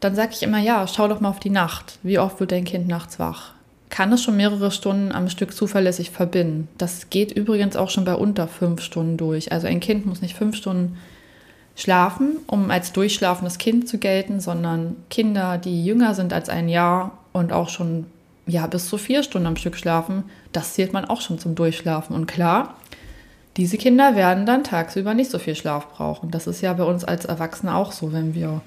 Dann 0.00 0.14
sage 0.14 0.32
ich 0.32 0.42
immer, 0.42 0.58
ja, 0.58 0.86
schau 0.86 1.06
doch 1.06 1.20
mal 1.20 1.28
auf 1.28 1.38
die 1.38 1.50
Nacht. 1.50 1.98
Wie 2.02 2.18
oft 2.18 2.40
wird 2.40 2.50
dein 2.50 2.64
Kind 2.64 2.88
nachts 2.88 3.18
wach? 3.18 3.52
Kann 3.90 4.12
es 4.12 4.22
schon 4.22 4.36
mehrere 4.36 4.70
Stunden 4.70 5.12
am 5.12 5.28
Stück 5.28 5.54
zuverlässig 5.54 6.10
verbinden? 6.10 6.68
Das 6.78 7.10
geht 7.10 7.30
übrigens 7.30 7.76
auch 7.76 7.90
schon 7.90 8.04
bei 8.04 8.14
unter 8.14 8.48
fünf 8.48 8.80
Stunden 8.80 9.16
durch. 9.16 9.52
Also 9.52 9.66
ein 9.66 9.80
Kind 9.80 10.06
muss 10.06 10.22
nicht 10.22 10.34
fünf 10.34 10.56
Stunden 10.56 10.96
schlafen, 11.76 12.38
um 12.46 12.70
als 12.70 12.92
durchschlafendes 12.92 13.58
Kind 13.58 13.88
zu 13.88 13.98
gelten, 13.98 14.40
sondern 14.40 14.96
Kinder, 15.10 15.58
die 15.58 15.84
jünger 15.84 16.14
sind 16.14 16.32
als 16.32 16.48
ein 16.48 16.68
Jahr 16.68 17.12
und 17.32 17.52
auch 17.52 17.68
schon 17.68 18.06
ja, 18.46 18.66
bis 18.66 18.88
zu 18.88 18.96
vier 18.96 19.22
Stunden 19.22 19.46
am 19.46 19.56
Stück 19.56 19.76
schlafen, 19.76 20.24
das 20.52 20.74
zählt 20.74 20.92
man 20.92 21.04
auch 21.04 21.20
schon 21.20 21.38
zum 21.38 21.54
Durchschlafen. 21.54 22.14
Und 22.14 22.26
klar, 22.26 22.74
diese 23.56 23.76
Kinder 23.76 24.14
werden 24.16 24.46
dann 24.46 24.64
tagsüber 24.64 25.14
nicht 25.14 25.30
so 25.30 25.38
viel 25.38 25.56
Schlaf 25.56 25.88
brauchen. 25.92 26.30
Das 26.30 26.46
ist 26.46 26.60
ja 26.60 26.72
bei 26.72 26.84
uns 26.84 27.04
als 27.04 27.24
Erwachsene 27.24 27.74
auch 27.74 27.92
so, 27.92 28.12
wenn 28.12 28.34
wir 28.34 28.62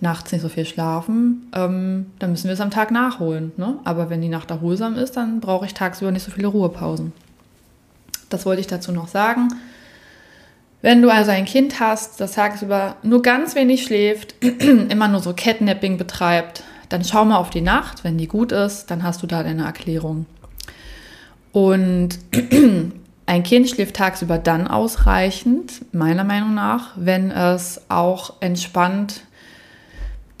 nachts 0.00 0.32
nicht 0.32 0.42
so 0.42 0.48
viel 0.48 0.66
schlafen, 0.66 1.50
ähm, 1.54 2.06
dann 2.18 2.30
müssen 2.30 2.48
wir 2.48 2.52
es 2.52 2.60
am 2.60 2.70
Tag 2.70 2.90
nachholen. 2.90 3.52
Ne? 3.56 3.78
Aber 3.84 4.10
wenn 4.10 4.20
die 4.20 4.28
Nacht 4.28 4.50
erholsam 4.50 4.96
ist, 4.96 5.16
dann 5.16 5.40
brauche 5.40 5.66
ich 5.66 5.72
tagsüber 5.72 6.12
nicht 6.12 6.24
so 6.24 6.30
viele 6.30 6.48
Ruhepausen. 6.48 7.12
Das 8.28 8.44
wollte 8.44 8.60
ich 8.60 8.66
dazu 8.66 8.92
noch 8.92 9.08
sagen. 9.08 9.48
Wenn 10.84 11.00
du 11.00 11.08
also 11.08 11.30
ein 11.30 11.46
Kind 11.46 11.80
hast, 11.80 12.20
das 12.20 12.32
tagsüber 12.32 12.96
nur 13.02 13.22
ganz 13.22 13.54
wenig 13.54 13.84
schläft, 13.84 14.34
immer 14.90 15.08
nur 15.08 15.20
so 15.20 15.32
Catnapping 15.34 15.96
betreibt, 15.96 16.62
dann 16.90 17.02
schau 17.02 17.24
mal 17.24 17.38
auf 17.38 17.48
die 17.48 17.62
Nacht. 17.62 18.04
Wenn 18.04 18.18
die 18.18 18.28
gut 18.28 18.52
ist, 18.52 18.90
dann 18.90 19.02
hast 19.02 19.22
du 19.22 19.26
da 19.26 19.42
deine 19.42 19.64
Erklärung. 19.64 20.26
Und 21.52 22.18
ein 23.24 23.42
Kind 23.44 23.70
schläft 23.70 23.96
tagsüber 23.96 24.36
dann 24.36 24.66
ausreichend, 24.66 25.72
meiner 25.94 26.22
Meinung 26.22 26.52
nach, 26.52 26.90
wenn 26.96 27.30
es 27.30 27.80
auch 27.88 28.34
entspannt 28.40 29.22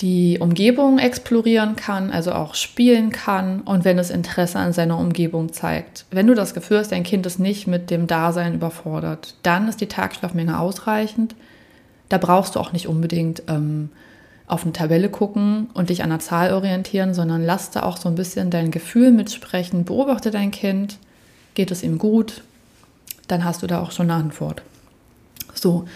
die 0.04 0.38
Umgebung 0.38 0.98
explorieren 0.98 1.76
kann, 1.76 2.10
also 2.10 2.32
auch 2.32 2.54
spielen 2.54 3.08
kann 3.08 3.62
und 3.62 3.86
wenn 3.86 3.98
es 3.98 4.10
Interesse 4.10 4.58
an 4.58 4.74
seiner 4.74 4.98
Umgebung 4.98 5.54
zeigt. 5.54 6.04
Wenn 6.10 6.26
du 6.26 6.34
das 6.34 6.52
Gefühl 6.52 6.78
hast, 6.78 6.92
dein 6.92 7.04
Kind 7.04 7.24
ist 7.24 7.40
nicht 7.40 7.66
mit 7.66 7.88
dem 7.88 8.06
Dasein 8.06 8.52
überfordert, 8.52 9.34
dann 9.42 9.66
ist 9.66 9.80
die 9.80 9.88
Tagschlafmenge 9.88 10.60
ausreichend. 10.60 11.34
Da 12.10 12.18
brauchst 12.18 12.54
du 12.54 12.60
auch 12.60 12.72
nicht 12.72 12.86
unbedingt 12.86 13.44
ähm, 13.48 13.88
auf 14.46 14.64
eine 14.64 14.74
Tabelle 14.74 15.08
gucken 15.08 15.70
und 15.72 15.88
dich 15.88 16.02
an 16.02 16.10
der 16.10 16.18
Zahl 16.18 16.52
orientieren, 16.52 17.14
sondern 17.14 17.42
lass 17.42 17.70
da 17.70 17.82
auch 17.82 17.96
so 17.96 18.10
ein 18.10 18.14
bisschen 18.14 18.50
dein 18.50 18.70
Gefühl 18.70 19.10
mitsprechen. 19.10 19.86
Beobachte 19.86 20.30
dein 20.30 20.50
Kind, 20.50 20.98
geht 21.54 21.70
es 21.70 21.82
ihm 21.82 21.96
gut, 21.96 22.42
dann 23.26 23.42
hast 23.42 23.62
du 23.62 23.66
da 23.66 23.80
auch 23.80 23.90
schon 23.90 24.10
eine 24.10 24.20
Antwort. 24.20 24.60
So, 25.54 25.86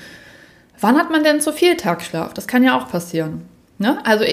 Wann 0.81 0.97
hat 0.97 1.11
man 1.11 1.25
denn 1.25 1.41
zu 1.41 1.53
viel 1.53 1.77
Tagschlaf? 1.77 2.35
Das 2.35 2.47
kann 2.47 2.63
ja 2.63 2.79
auch 2.79 2.89
passieren. 2.89 3.43
Ne? 3.79 4.05
Also 4.05 4.25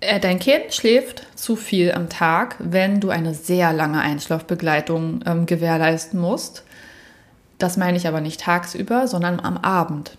äh, 0.00 0.20
dein 0.20 0.38
Kind 0.38 0.72
schläft 0.72 1.26
zu 1.36 1.56
viel 1.56 1.92
am 1.92 2.08
Tag, 2.08 2.56
wenn 2.58 3.00
du 3.00 3.10
eine 3.10 3.34
sehr 3.34 3.72
lange 3.72 4.00
Einschlafbegleitung 4.00 5.20
ähm, 5.26 5.46
gewährleisten 5.46 6.20
musst. 6.20 6.64
Das 7.58 7.76
meine 7.76 7.96
ich 7.96 8.08
aber 8.08 8.20
nicht 8.20 8.40
tagsüber, 8.40 9.06
sondern 9.06 9.40
am 9.40 9.56
Abend. 9.58 10.16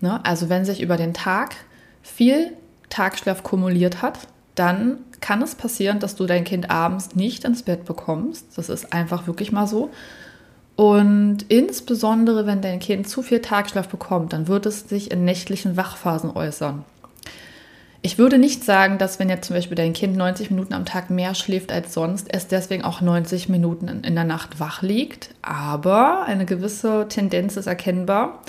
Ne? 0.00 0.20
Also 0.24 0.48
wenn 0.48 0.64
sich 0.64 0.80
über 0.80 0.96
den 0.96 1.14
Tag 1.14 1.54
viel 2.02 2.52
Tagschlaf 2.90 3.42
kumuliert 3.42 4.02
hat, 4.02 4.18
dann 4.54 4.98
kann 5.20 5.40
es 5.40 5.54
passieren, 5.54 6.00
dass 6.00 6.16
du 6.16 6.26
dein 6.26 6.44
Kind 6.44 6.70
abends 6.70 7.14
nicht 7.14 7.44
ins 7.44 7.62
Bett 7.62 7.86
bekommst. 7.86 8.46
Das 8.56 8.68
ist 8.68 8.92
einfach 8.92 9.26
wirklich 9.26 9.52
mal 9.52 9.66
so. 9.66 9.90
Und 10.76 11.46
insbesondere, 11.48 12.46
wenn 12.46 12.60
dein 12.60 12.80
Kind 12.80 13.08
zu 13.08 13.22
viel 13.22 13.40
Tagschlaf 13.40 13.88
bekommt, 13.88 14.32
dann 14.32 14.48
wird 14.48 14.66
es 14.66 14.88
sich 14.88 15.10
in 15.10 15.24
nächtlichen 15.24 15.76
Wachphasen 15.76 16.30
äußern. 16.30 16.84
Ich 18.04 18.18
würde 18.18 18.36
nicht 18.36 18.64
sagen, 18.64 18.98
dass 18.98 19.20
wenn 19.20 19.28
jetzt 19.28 19.46
zum 19.46 19.54
Beispiel 19.54 19.76
dein 19.76 19.92
Kind 19.92 20.16
90 20.16 20.50
Minuten 20.50 20.74
am 20.74 20.84
Tag 20.84 21.08
mehr 21.08 21.36
schläft 21.36 21.70
als 21.70 21.94
sonst, 21.94 22.26
es 22.34 22.48
deswegen 22.48 22.82
auch 22.82 23.00
90 23.00 23.48
Minuten 23.48 23.86
in 23.86 24.14
der 24.16 24.24
Nacht 24.24 24.58
wach 24.58 24.82
liegt, 24.82 25.30
aber 25.40 26.24
eine 26.24 26.44
gewisse 26.44 27.06
Tendenz 27.08 27.56
ist 27.56 27.68
erkennbar. 27.68 28.42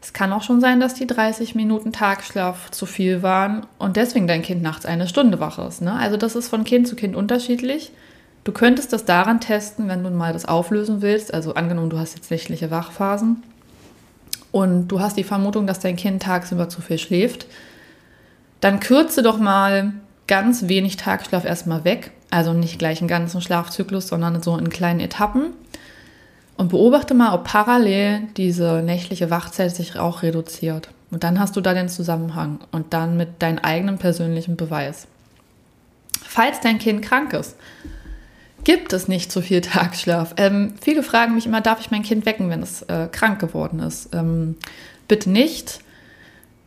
Es 0.00 0.12
kann 0.12 0.32
auch 0.32 0.42
schon 0.42 0.60
sein, 0.60 0.80
dass 0.80 0.94
die 0.94 1.06
30 1.06 1.54
Minuten 1.54 1.92
Tagschlaf 1.92 2.72
zu 2.72 2.86
viel 2.86 3.22
waren 3.22 3.66
und 3.78 3.96
deswegen 3.96 4.26
dein 4.26 4.42
Kind 4.42 4.62
nachts 4.62 4.84
eine 4.84 5.06
Stunde 5.06 5.38
wach 5.38 5.60
ist. 5.60 5.80
Ne? 5.80 5.92
Also 5.92 6.16
das 6.16 6.34
ist 6.34 6.48
von 6.48 6.64
Kind 6.64 6.88
zu 6.88 6.96
Kind 6.96 7.14
unterschiedlich. 7.14 7.92
Du 8.42 8.50
könntest 8.50 8.92
das 8.92 9.04
daran 9.04 9.40
testen, 9.40 9.86
wenn 9.86 10.02
du 10.02 10.10
mal 10.10 10.32
das 10.32 10.44
auflösen 10.44 11.02
willst. 11.02 11.32
Also 11.32 11.54
angenommen, 11.54 11.90
du 11.90 12.00
hast 12.00 12.16
jetzt 12.16 12.32
nächtliche 12.32 12.72
Wachphasen 12.72 13.44
und 14.50 14.88
du 14.88 14.98
hast 14.98 15.16
die 15.16 15.22
Vermutung, 15.22 15.68
dass 15.68 15.78
dein 15.78 15.94
Kind 15.94 16.24
tagsüber 16.24 16.68
zu 16.68 16.82
viel 16.82 16.98
schläft 16.98 17.46
dann 18.62 18.78
kürze 18.80 19.22
doch 19.22 19.38
mal 19.38 19.92
ganz 20.28 20.68
wenig 20.68 20.96
Tagschlaf 20.96 21.44
erstmal 21.44 21.84
weg. 21.84 22.12
Also 22.30 22.54
nicht 22.54 22.78
gleich 22.78 23.00
einen 23.00 23.08
ganzen 23.08 23.42
Schlafzyklus, 23.42 24.08
sondern 24.08 24.40
so 24.40 24.56
in 24.56 24.70
kleinen 24.70 25.00
Etappen. 25.00 25.52
Und 26.56 26.68
beobachte 26.68 27.12
mal, 27.12 27.34
ob 27.34 27.44
parallel 27.44 28.22
diese 28.36 28.82
nächtliche 28.82 29.30
Wachzeit 29.30 29.74
sich 29.74 29.98
auch 29.98 30.22
reduziert. 30.22 30.88
Und 31.10 31.24
dann 31.24 31.40
hast 31.40 31.56
du 31.56 31.60
da 31.60 31.74
den 31.74 31.88
Zusammenhang 31.88 32.60
und 32.70 32.94
dann 32.94 33.16
mit 33.16 33.42
deinem 33.42 33.58
eigenen 33.58 33.98
persönlichen 33.98 34.56
Beweis. 34.56 35.08
Falls 36.24 36.60
dein 36.60 36.78
Kind 36.78 37.02
krank 37.02 37.32
ist, 37.32 37.56
gibt 38.62 38.92
es 38.92 39.08
nicht 39.08 39.32
so 39.32 39.40
viel 39.40 39.60
Tagschlaf. 39.60 40.34
Ähm, 40.36 40.74
viele 40.80 41.02
fragen 41.02 41.34
mich 41.34 41.46
immer, 41.46 41.62
darf 41.62 41.80
ich 41.80 41.90
mein 41.90 42.04
Kind 42.04 42.26
wecken, 42.26 42.48
wenn 42.48 42.62
es 42.62 42.82
äh, 42.82 43.08
krank 43.10 43.40
geworden 43.40 43.80
ist? 43.80 44.14
Ähm, 44.14 44.56
bitte 45.08 45.30
nicht. 45.30 45.80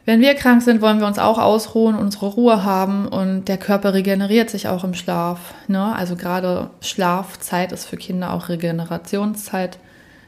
Wenn 0.06 0.22
wir 0.22 0.36
krank 0.36 0.62
sind, 0.62 0.82
wollen 0.82 1.00
wir 1.00 1.08
uns 1.08 1.18
auch 1.18 1.40
ausruhen, 1.40 1.96
unsere 1.96 2.28
Ruhe 2.28 2.64
haben 2.64 3.08
und 3.08 3.46
der 3.48 3.58
Körper 3.58 3.96
regeneriert 3.96 4.52
sich 4.52 4.68
auch 4.68 4.84
im 4.84 4.94
Schlaf. 4.94 5.56
Ne? 5.68 5.96
Also 5.96 6.16
gerade 6.16 6.70
Schlafzeit 6.80 7.72
ist 7.72 7.86
für 7.86 7.98
Kinder 7.98 8.32
auch 8.32 8.48
Regenerationszeit. 8.48 9.80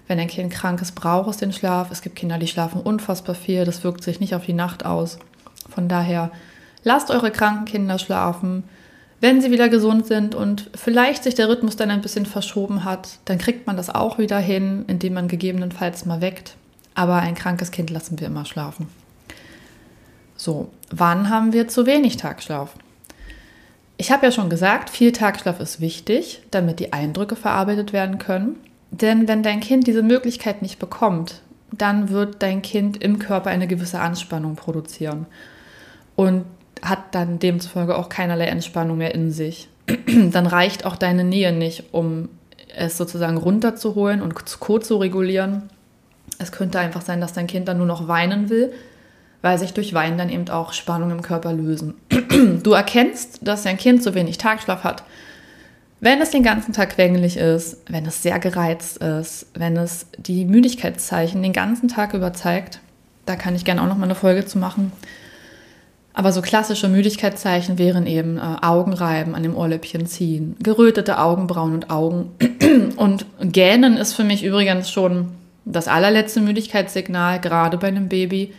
Wenn 0.08 0.20
ein 0.20 0.30
Kind 0.30 0.52
krank 0.52 0.82
ist, 0.82 0.96
braucht 0.96 1.30
es 1.30 1.38
den 1.38 1.54
Schlaf. 1.54 1.92
Es 1.92 2.02
gibt 2.02 2.16
Kinder, 2.16 2.40
die 2.40 2.48
schlafen 2.48 2.82
unfassbar 2.82 3.36
viel. 3.36 3.66
Das 3.66 3.84
wirkt 3.84 4.04
sich 4.04 4.20
nicht 4.20 4.34
auf 4.34 4.46
die 4.46 4.54
Nacht 4.54 4.84
aus. 4.84 5.20
Von 5.70 5.88
daher 5.88 6.32
lasst 6.84 7.12
eure 7.12 7.30
kranken 7.30 7.66
Kinder 7.66 8.00
schlafen. 8.00 8.64
Wenn 9.22 9.42
sie 9.42 9.52
wieder 9.52 9.70
gesund 9.70 10.08
sind 10.08 10.34
und 10.34 10.72
vielleicht 10.74 11.24
sich 11.24 11.36
der 11.36 11.50
Rhythmus 11.50 11.76
dann 11.76 11.92
ein 11.92 12.02
bisschen 12.02 12.26
verschoben 12.26 12.84
hat, 12.84 13.20
dann 13.26 13.38
kriegt 13.38 13.68
man 13.68 13.78
das 13.78 13.94
auch 13.94 14.18
wieder 14.18 14.40
hin, 14.40 14.86
indem 14.88 15.14
man 15.14 15.28
gegebenenfalls 15.28 16.06
mal 16.06 16.22
weckt. 16.22 16.56
Aber 16.96 17.18
ein 17.18 17.36
krankes 17.36 17.70
Kind 17.70 17.92
lassen 17.92 18.20
wir 18.20 18.28
immer 18.28 18.46
schlafen. 18.46 18.88
So, 20.38 20.70
wann 20.92 21.30
haben 21.30 21.52
wir 21.52 21.68
zu 21.68 21.86
wenig 21.86 22.18
Tagschlaf? 22.18 22.74
Ich 23.98 24.12
habe 24.12 24.28
ja 24.28 24.32
schon 24.32 24.50
gesagt, 24.50 24.92
viel 24.92 25.12
Tagschlaf 25.12 25.60
ist 25.60 25.82
wichtig, 25.82 26.44
damit 26.52 26.80
die 26.80 26.94
Eindrücke 26.94 27.36
verarbeitet 27.36 27.94
werden 27.94 28.20
können. 28.20 28.56
Denn 28.92 29.28
wenn 29.28 29.44
dein 29.44 29.60
Kind 29.60 29.88
diese 29.88 30.04
Möglichkeit 30.04 30.62
nicht 30.62 30.80
bekommt, 30.80 31.42
dann 31.72 32.10
wird 32.10 32.42
dein 32.42 32.62
Kind 32.62 33.04
im 33.04 33.20
Körper 33.20 33.50
eine 33.50 33.68
gewisse 33.68 34.00
Anspannung 34.00 34.56
produzieren 34.56 35.26
und 36.16 36.46
hat 36.84 37.16
dann 37.16 37.40
demzufolge 37.40 37.98
auch 37.98 38.08
keinerlei 38.08 38.46
Entspannung 38.46 39.00
mehr 39.00 39.16
in 39.16 39.32
sich. 39.32 39.68
dann 40.32 40.46
reicht 40.46 40.86
auch 40.86 40.96
deine 40.96 41.24
Nähe 41.24 41.52
nicht, 41.52 41.86
um 41.92 42.30
es 42.76 42.98
sozusagen 42.98 43.38
runterzuholen 43.38 44.22
und 44.22 44.36
kurz 44.60 44.88
zu 44.88 44.98
regulieren. 44.98 45.70
Es 46.38 46.52
könnte 46.52 46.80
einfach 46.80 47.02
sein, 47.02 47.20
dass 47.20 47.34
dein 47.34 47.48
Kind 47.48 47.68
dann 47.68 47.78
nur 47.78 47.88
noch 47.88 48.08
weinen 48.08 48.50
will, 48.50 48.72
weil 49.48 49.58
sich 49.58 49.74
durch 49.74 49.94
Wein 49.94 50.18
dann 50.18 50.30
eben 50.30 50.50
auch 50.50 50.74
Spannungen 50.74 51.20
im 51.20 51.22
Körper 51.22 51.54
lösen. 51.54 51.94
Du 52.64 52.74
erkennst, 52.74 53.40
dass 53.42 53.64
dein 53.64 53.78
Kind 53.78 54.04
zu 54.04 54.14
wenig 54.14 54.38
Tagschlaf 54.38 54.84
hat, 54.84 55.04
wenn 56.02 56.22
es 56.22 56.32
den 56.32 56.44
ganzen 56.44 56.74
Tag 56.74 56.90
quengelig 56.90 57.38
ist, 57.38 57.78
wenn 57.88 58.06
es 58.06 58.22
sehr 58.22 58.40
gereizt 58.40 58.98
ist, 58.98 59.48
wenn 59.54 59.78
es 59.78 60.08
die 60.18 60.44
Müdigkeitszeichen 60.44 61.42
den 61.42 61.54
ganzen 61.54 61.88
Tag 61.88 62.14
über 62.14 62.34
zeigt. 62.34 62.82
Da 63.26 63.38
kann 63.38 63.56
ich 63.56 63.64
gerne 63.64 63.82
auch 63.82 63.88
noch 63.88 63.98
mal 63.98 64.04
eine 64.04 64.16
Folge 64.16 64.46
zu 64.46 64.58
machen. 64.60 64.92
Aber 66.14 66.34
so 66.34 66.42
klassische 66.42 66.90
Müdigkeitszeichen 66.90 67.78
wären 67.78 68.06
eben 68.06 68.38
äh, 68.38 68.42
Augenreiben 68.62 69.34
an 69.34 69.44
dem 69.44 69.56
Ohrläppchen 69.56 70.08
ziehen, 70.08 70.58
gerötete 70.62 71.20
Augenbrauen 71.20 71.74
und 71.74 71.90
Augen. 71.90 72.32
und 72.98 73.26
Gähnen 73.40 73.96
ist 73.96 74.14
für 74.14 74.26
mich 74.26 74.44
übrigens 74.44 74.92
schon 74.92 75.30
das 75.64 75.88
allerletzte 75.88 76.42
Müdigkeitssignal, 76.42 77.40
gerade 77.40 77.78
bei 77.78 77.88
einem 77.88 78.10
Baby. 78.10 78.54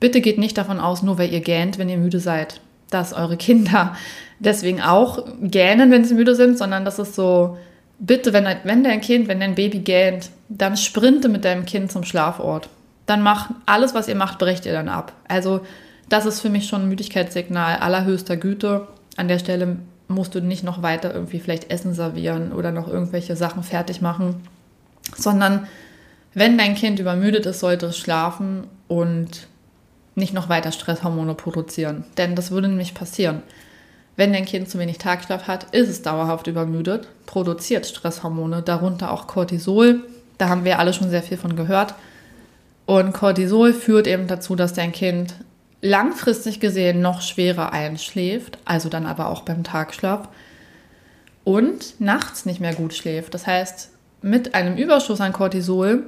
Bitte 0.00 0.20
geht 0.20 0.38
nicht 0.38 0.56
davon 0.56 0.80
aus, 0.80 1.02
nur 1.02 1.18
weil 1.18 1.32
ihr 1.32 1.40
gähnt, 1.40 1.78
wenn 1.78 1.88
ihr 1.88 1.98
müde 1.98 2.20
seid, 2.20 2.60
dass 2.90 3.12
eure 3.12 3.36
Kinder 3.36 3.96
deswegen 4.38 4.80
auch 4.80 5.24
gähnen, 5.42 5.90
wenn 5.90 6.04
sie 6.04 6.14
müde 6.14 6.34
sind, 6.34 6.58
sondern 6.58 6.84
das 6.84 6.98
ist 6.98 7.14
so, 7.14 7.58
bitte, 7.98 8.32
wenn, 8.32 8.46
wenn 8.64 8.84
dein 8.84 9.00
Kind, 9.00 9.28
wenn 9.28 9.40
dein 9.40 9.54
Baby 9.54 9.80
gähnt, 9.80 10.30
dann 10.48 10.76
sprinte 10.76 11.28
mit 11.28 11.44
deinem 11.44 11.66
Kind 11.66 11.90
zum 11.90 12.04
Schlafort. 12.04 12.68
Dann 13.06 13.22
macht 13.22 13.50
alles, 13.66 13.94
was 13.94 14.08
ihr 14.08 14.14
macht, 14.14 14.38
brecht 14.38 14.66
ihr 14.66 14.72
dann 14.72 14.88
ab. 14.88 15.12
Also 15.26 15.60
das 16.08 16.26
ist 16.26 16.40
für 16.40 16.50
mich 16.50 16.66
schon 16.68 16.82
ein 16.82 16.88
Müdigkeitssignal 16.88 17.78
allerhöchster 17.78 18.36
Güte. 18.36 18.86
An 19.16 19.28
der 19.28 19.38
Stelle 19.38 19.76
musst 20.08 20.34
du 20.34 20.40
nicht 20.40 20.64
noch 20.64 20.82
weiter 20.82 21.12
irgendwie 21.12 21.40
vielleicht 21.40 21.70
Essen 21.70 21.92
servieren 21.92 22.52
oder 22.52 22.70
noch 22.70 22.88
irgendwelche 22.88 23.36
Sachen 23.36 23.62
fertig 23.62 24.00
machen, 24.00 24.36
sondern 25.16 25.66
wenn 26.34 26.56
dein 26.56 26.74
Kind 26.74 26.98
übermüdet 26.98 27.46
ist, 27.46 27.60
sollte 27.60 27.86
es 27.86 27.98
schlafen 27.98 28.66
und 28.86 29.48
nicht 30.18 30.34
noch 30.34 30.48
weiter 30.48 30.72
Stresshormone 30.72 31.34
produzieren. 31.34 32.04
Denn 32.16 32.34
das 32.34 32.50
würde 32.50 32.68
nämlich 32.68 32.94
passieren. 32.94 33.42
Wenn 34.16 34.32
dein 34.32 34.44
Kind 34.44 34.68
zu 34.68 34.78
wenig 34.78 34.98
Tagschlaf 34.98 35.46
hat, 35.46 35.74
ist 35.74 35.88
es 35.88 36.02
dauerhaft 36.02 36.48
übermüdet, 36.48 37.08
produziert 37.26 37.86
Stresshormone, 37.86 38.62
darunter 38.62 39.12
auch 39.12 39.26
Cortisol. 39.26 40.02
Da 40.38 40.48
haben 40.48 40.64
wir 40.64 40.78
alle 40.78 40.92
schon 40.92 41.10
sehr 41.10 41.22
viel 41.22 41.36
von 41.36 41.56
gehört. 41.56 41.94
Und 42.84 43.12
Cortisol 43.12 43.72
führt 43.72 44.06
eben 44.06 44.26
dazu, 44.26 44.56
dass 44.56 44.72
dein 44.72 44.92
Kind 44.92 45.34
langfristig 45.80 46.58
gesehen 46.58 47.00
noch 47.00 47.20
schwerer 47.20 47.72
einschläft, 47.72 48.58
also 48.64 48.88
dann 48.88 49.06
aber 49.06 49.28
auch 49.28 49.42
beim 49.42 49.62
Tagschlaf 49.62 50.28
und 51.44 52.00
nachts 52.00 52.44
nicht 52.44 52.60
mehr 52.60 52.74
gut 52.74 52.94
schläft. 52.94 53.34
Das 53.34 53.46
heißt, 53.46 53.90
mit 54.20 54.54
einem 54.54 54.76
Überschuss 54.76 55.20
an 55.20 55.32
Cortisol 55.32 56.04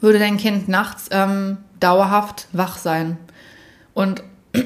würde 0.00 0.18
dein 0.18 0.36
Kind 0.36 0.68
nachts 0.68 1.08
ähm, 1.10 1.58
dauerhaft 1.80 2.46
wach 2.52 2.78
sein. 2.78 3.18
Und 3.94 4.22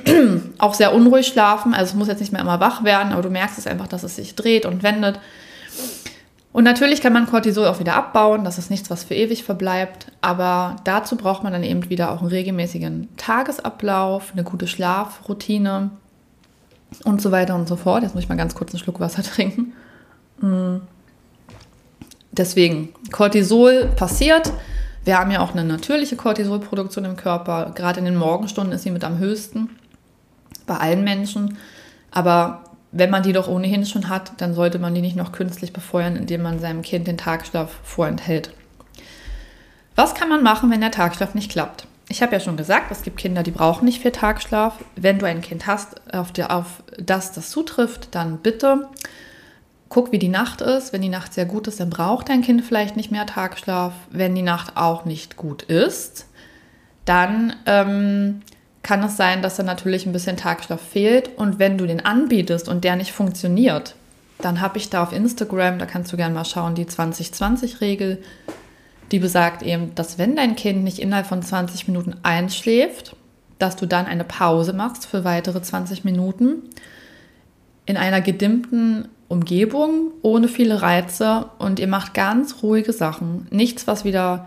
auch 0.59 0.75
sehr 0.75 0.95
unruhig 0.95 1.27
schlafen. 1.27 1.75
Also 1.75 1.93
es 1.93 1.95
muss 1.95 2.09
jetzt 2.09 2.21
nicht 2.21 2.33
mehr 2.33 2.41
immer 2.41 2.61
wach 2.61 2.85
werden, 2.85 3.13
aber 3.13 3.23
du 3.23 3.31
merkst 3.31 3.59
es 3.59 3.67
einfach, 3.67 3.89
dass 3.89 4.03
es 4.03 4.17
sich 4.17 4.35
dreht 4.35 4.67
und 4.67 4.83
wendet. 4.83 5.19
Und 6.53 6.65
natürlich 6.65 7.01
kann 7.01 7.15
man 7.15 7.27
Cortisol 7.27 7.67
auch 7.67 7.81
wieder 7.81 7.95
abbauen. 7.95 8.45
Das 8.45 8.59
ist 8.59 8.71
nichts, 8.71 8.91
was 8.91 9.05
für 9.05 9.15
ewig 9.15 9.43
verbleibt. 9.43 10.07
Aber 10.21 10.77
dazu 10.85 11.17
braucht 11.17 11.43
man 11.43 11.53
dann 11.53 11.63
eben 11.63 11.89
wieder 11.89 12.13
auch 12.13 12.21
einen 12.21 12.29
regelmäßigen 12.29 13.09
Tagesablauf, 13.17 14.33
eine 14.33 14.45
gute 14.45 14.67
Schlafroutine 14.67 15.91
und 17.05 17.23
so 17.23 17.33
weiter 17.33 17.55
und 17.55 17.69
so 17.69 17.77
fort. 17.77 18.03
Jetzt 18.03 18.15
muss 18.15 18.25
ich 18.25 18.29
mal 18.29 18.37
ganz 18.37 18.55
kurz 18.55 18.73
einen 18.73 18.83
Schluck 18.83 19.01
Wasser 19.01 19.23
trinken. 19.35 19.73
Mm. 20.41 20.83
Deswegen, 22.33 22.91
Cortisol 23.11 23.91
passiert 23.97 24.53
wir 25.05 25.19
haben 25.19 25.31
ja 25.31 25.41
auch 25.41 25.53
eine 25.53 25.65
natürliche 25.65 26.17
Cortisolproduktion 26.17 27.05
im 27.05 27.17
Körper. 27.17 27.73
Gerade 27.75 27.99
in 27.99 28.05
den 28.05 28.17
Morgenstunden 28.17 28.73
ist 28.73 28.83
sie 28.83 28.91
mit 28.91 29.05
am 29.05 29.19
höchsten 29.19 29.71
bei 30.67 30.77
allen 30.77 31.03
Menschen. 31.03 31.59
Aber 32.11 32.65
wenn 32.93 33.11
man 33.11 33.23
die 33.23 33.33
doch 33.33 33.49
ohnehin 33.49 33.87
schon 33.87 34.09
hat, 34.09 34.33
dann 34.39 34.55
sollte 34.55 34.79
man 34.79 34.95
die 34.95 35.01
nicht 35.01 35.17
noch 35.17 35.33
künstlich 35.33 35.73
befeuern, 35.73 36.15
indem 36.15 36.43
man 36.43 36.61
seinem 36.61 36.83
Kind 36.83 37.07
den 37.07 37.19
Tagschlaf 37.19 37.71
vorenthält. 37.83 38.53
Was 39.97 40.15
kann 40.15 40.29
man 40.29 40.43
machen, 40.43 40.71
wenn 40.71 40.81
der 40.81 40.91
Tagschlaf 40.91 41.35
nicht 41.35 41.51
klappt? 41.51 41.87
Ich 42.09 42.23
habe 42.23 42.33
ja 42.33 42.41
schon 42.41 42.57
gesagt, 42.57 42.91
es 42.91 43.03
gibt 43.03 43.17
Kinder, 43.17 43.43
die 43.43 43.51
brauchen 43.51 43.87
nicht 43.87 44.03
viel 44.03 44.11
Tagschlaf. 44.11 44.79
Wenn 44.97 45.19
du 45.19 45.27
ein 45.27 45.41
Kind 45.41 45.67
hast, 45.67 46.01
auf, 46.15 46.33
die, 46.33 46.45
auf 46.45 46.83
das 46.99 47.33
das 47.33 47.51
zutrifft, 47.51 48.15
dann 48.15 48.39
bitte 48.39 48.89
guck, 49.93 50.11
wie 50.11 50.19
die 50.19 50.29
Nacht 50.29 50.63
ist. 50.63 50.93
Wenn 50.93 51.03
die 51.03 51.09
Nacht 51.11 51.35
sehr 51.35 51.45
gut 51.45 51.69
ist, 51.69 51.79
dann 51.79 51.91
braucht 51.91 52.31
dein 52.31 52.41
Kind 52.41 52.65
vielleicht 52.65 52.97
nicht 52.97 53.13
mehr 53.13 53.27
Tagschlaf. 53.27 53.93
Wenn 54.11 54.35
die 54.35 54.43
Nacht 54.43 54.77
auch 54.77 55.05
nicht 55.05 55.37
gut 55.37 55.63
ist, 55.63 56.27
dann 57.05 57.55
ähm, 57.67 58.41
kann 58.83 59.03
es 59.05 59.19
sein, 59.19 59.43
dass 59.43 59.57
da 59.57 59.63
natürlich 59.63 60.07
ein 60.07 60.13
bisschen 60.13 60.39
Tagschlaf 60.39 60.81
fehlt. 60.81 61.37
Und 61.37 61.59
wenn 61.59 61.77
du 61.77 61.87
den 61.87 62.05
anbietest 62.05 62.69
und 62.69 62.85
der 62.85 62.97
nicht 62.97 63.13
funktioniert, 63.13 63.95
dann 64.39 64.63
habe 64.63 64.79
ich 64.79 64.89
da 64.89 65.03
auf 65.03 65.13
Instagram, 65.13 65.79
da 65.79 65.85
kannst 65.85 66.11
du 66.11 66.17
gerne 66.17 66.35
mal 66.35 66.47
schauen, 66.47 66.75
die 66.75 66.87
2020-Regel, 66.87 68.23
die 69.13 69.19
besagt 69.19 69.63
eben, 69.63 69.95
dass 69.95 70.17
wenn 70.17 70.37
dein 70.37 70.57
Kind 70.57 70.85
nicht 70.85 71.01
innerhalb 71.01 71.27
von 71.27 71.43
20 71.43 71.87
Minuten 71.87 72.17
einschläft, 72.23 73.15
dass 73.59 73.77
du 73.77 73.85
dann 73.87 74.07
eine 74.07 74.25
Pause 74.25 74.73
machst 74.73 75.05
für 75.05 75.23
weitere 75.23 75.61
20 75.61 76.03
Minuten 76.05 76.63
in 77.85 77.99
einer 77.99 78.23
gedimmten 78.23 79.09
Umgebung, 79.33 80.13
ohne 80.23 80.47
viele 80.47 80.83
Reize 80.83 81.47
und 81.59 81.81
ihr 81.81 81.89
macht 81.89 82.15
ganz 82.15 82.63
ruhige 82.63 82.93
Sachen. 82.93 83.47
Nichts, 83.51 83.87
was 83.87 84.05
wieder 84.05 84.47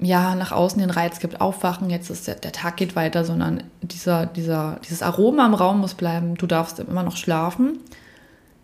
ja, 0.00 0.34
nach 0.34 0.50
außen 0.50 0.80
den 0.80 0.90
Reiz 0.90 1.20
gibt, 1.20 1.40
aufwachen, 1.40 1.88
jetzt 1.88 2.10
ist 2.10 2.26
der, 2.26 2.34
der 2.34 2.50
Tag 2.50 2.76
geht 2.76 2.96
weiter, 2.96 3.24
sondern 3.24 3.62
dieser, 3.82 4.26
dieser, 4.26 4.80
dieses 4.84 5.02
Aroma 5.02 5.46
im 5.46 5.54
Raum 5.54 5.80
muss 5.80 5.94
bleiben. 5.94 6.34
Du 6.34 6.46
darfst 6.46 6.80
immer 6.80 7.04
noch 7.04 7.16
schlafen. 7.16 7.78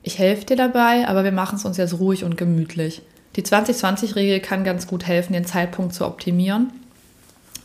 Ich 0.02 0.18
helfe 0.18 0.46
dir 0.46 0.56
dabei, 0.56 1.06
aber 1.06 1.22
wir 1.22 1.32
machen 1.32 1.56
es 1.56 1.64
uns 1.64 1.76
jetzt 1.76 2.00
ruhig 2.00 2.24
und 2.24 2.36
gemütlich. 2.36 3.02
Die 3.36 3.42
20-20-Regel 3.42 4.40
kann 4.40 4.64
ganz 4.64 4.86
gut 4.88 5.06
helfen, 5.06 5.32
den 5.32 5.44
Zeitpunkt 5.44 5.94
zu 5.94 6.06
optimieren. 6.06 6.72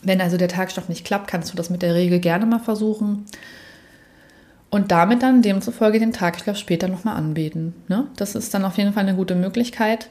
Wenn 0.04 0.22
also 0.22 0.38
der 0.38 0.50
Tagstoff 0.50 0.90
nicht 0.90 1.06
klappt, 1.06 1.28
kannst 1.28 1.52
du 1.52 1.58
das 1.58 1.70
mit 1.70 1.82
der 1.82 1.96
Regel 1.96 2.20
gerne 2.20 2.46
mal 2.46 2.60
versuchen. 2.60 3.26
Und 4.74 4.90
damit 4.90 5.22
dann 5.22 5.44
demzufolge 5.44 6.00
den 6.00 6.14
Tagschlaf 6.14 6.58
später 6.58 6.88
nochmal 6.88 7.16
anbeten. 7.16 7.76
Ne? 7.90 8.08
Das 8.16 8.34
ist 8.34 8.56
dann 8.56 8.66
auf 8.66 8.80
jeden 8.80 8.92
Fall 8.92 9.04
eine 9.04 9.16
gute 9.16 9.36
Möglichkeit. 9.36 10.10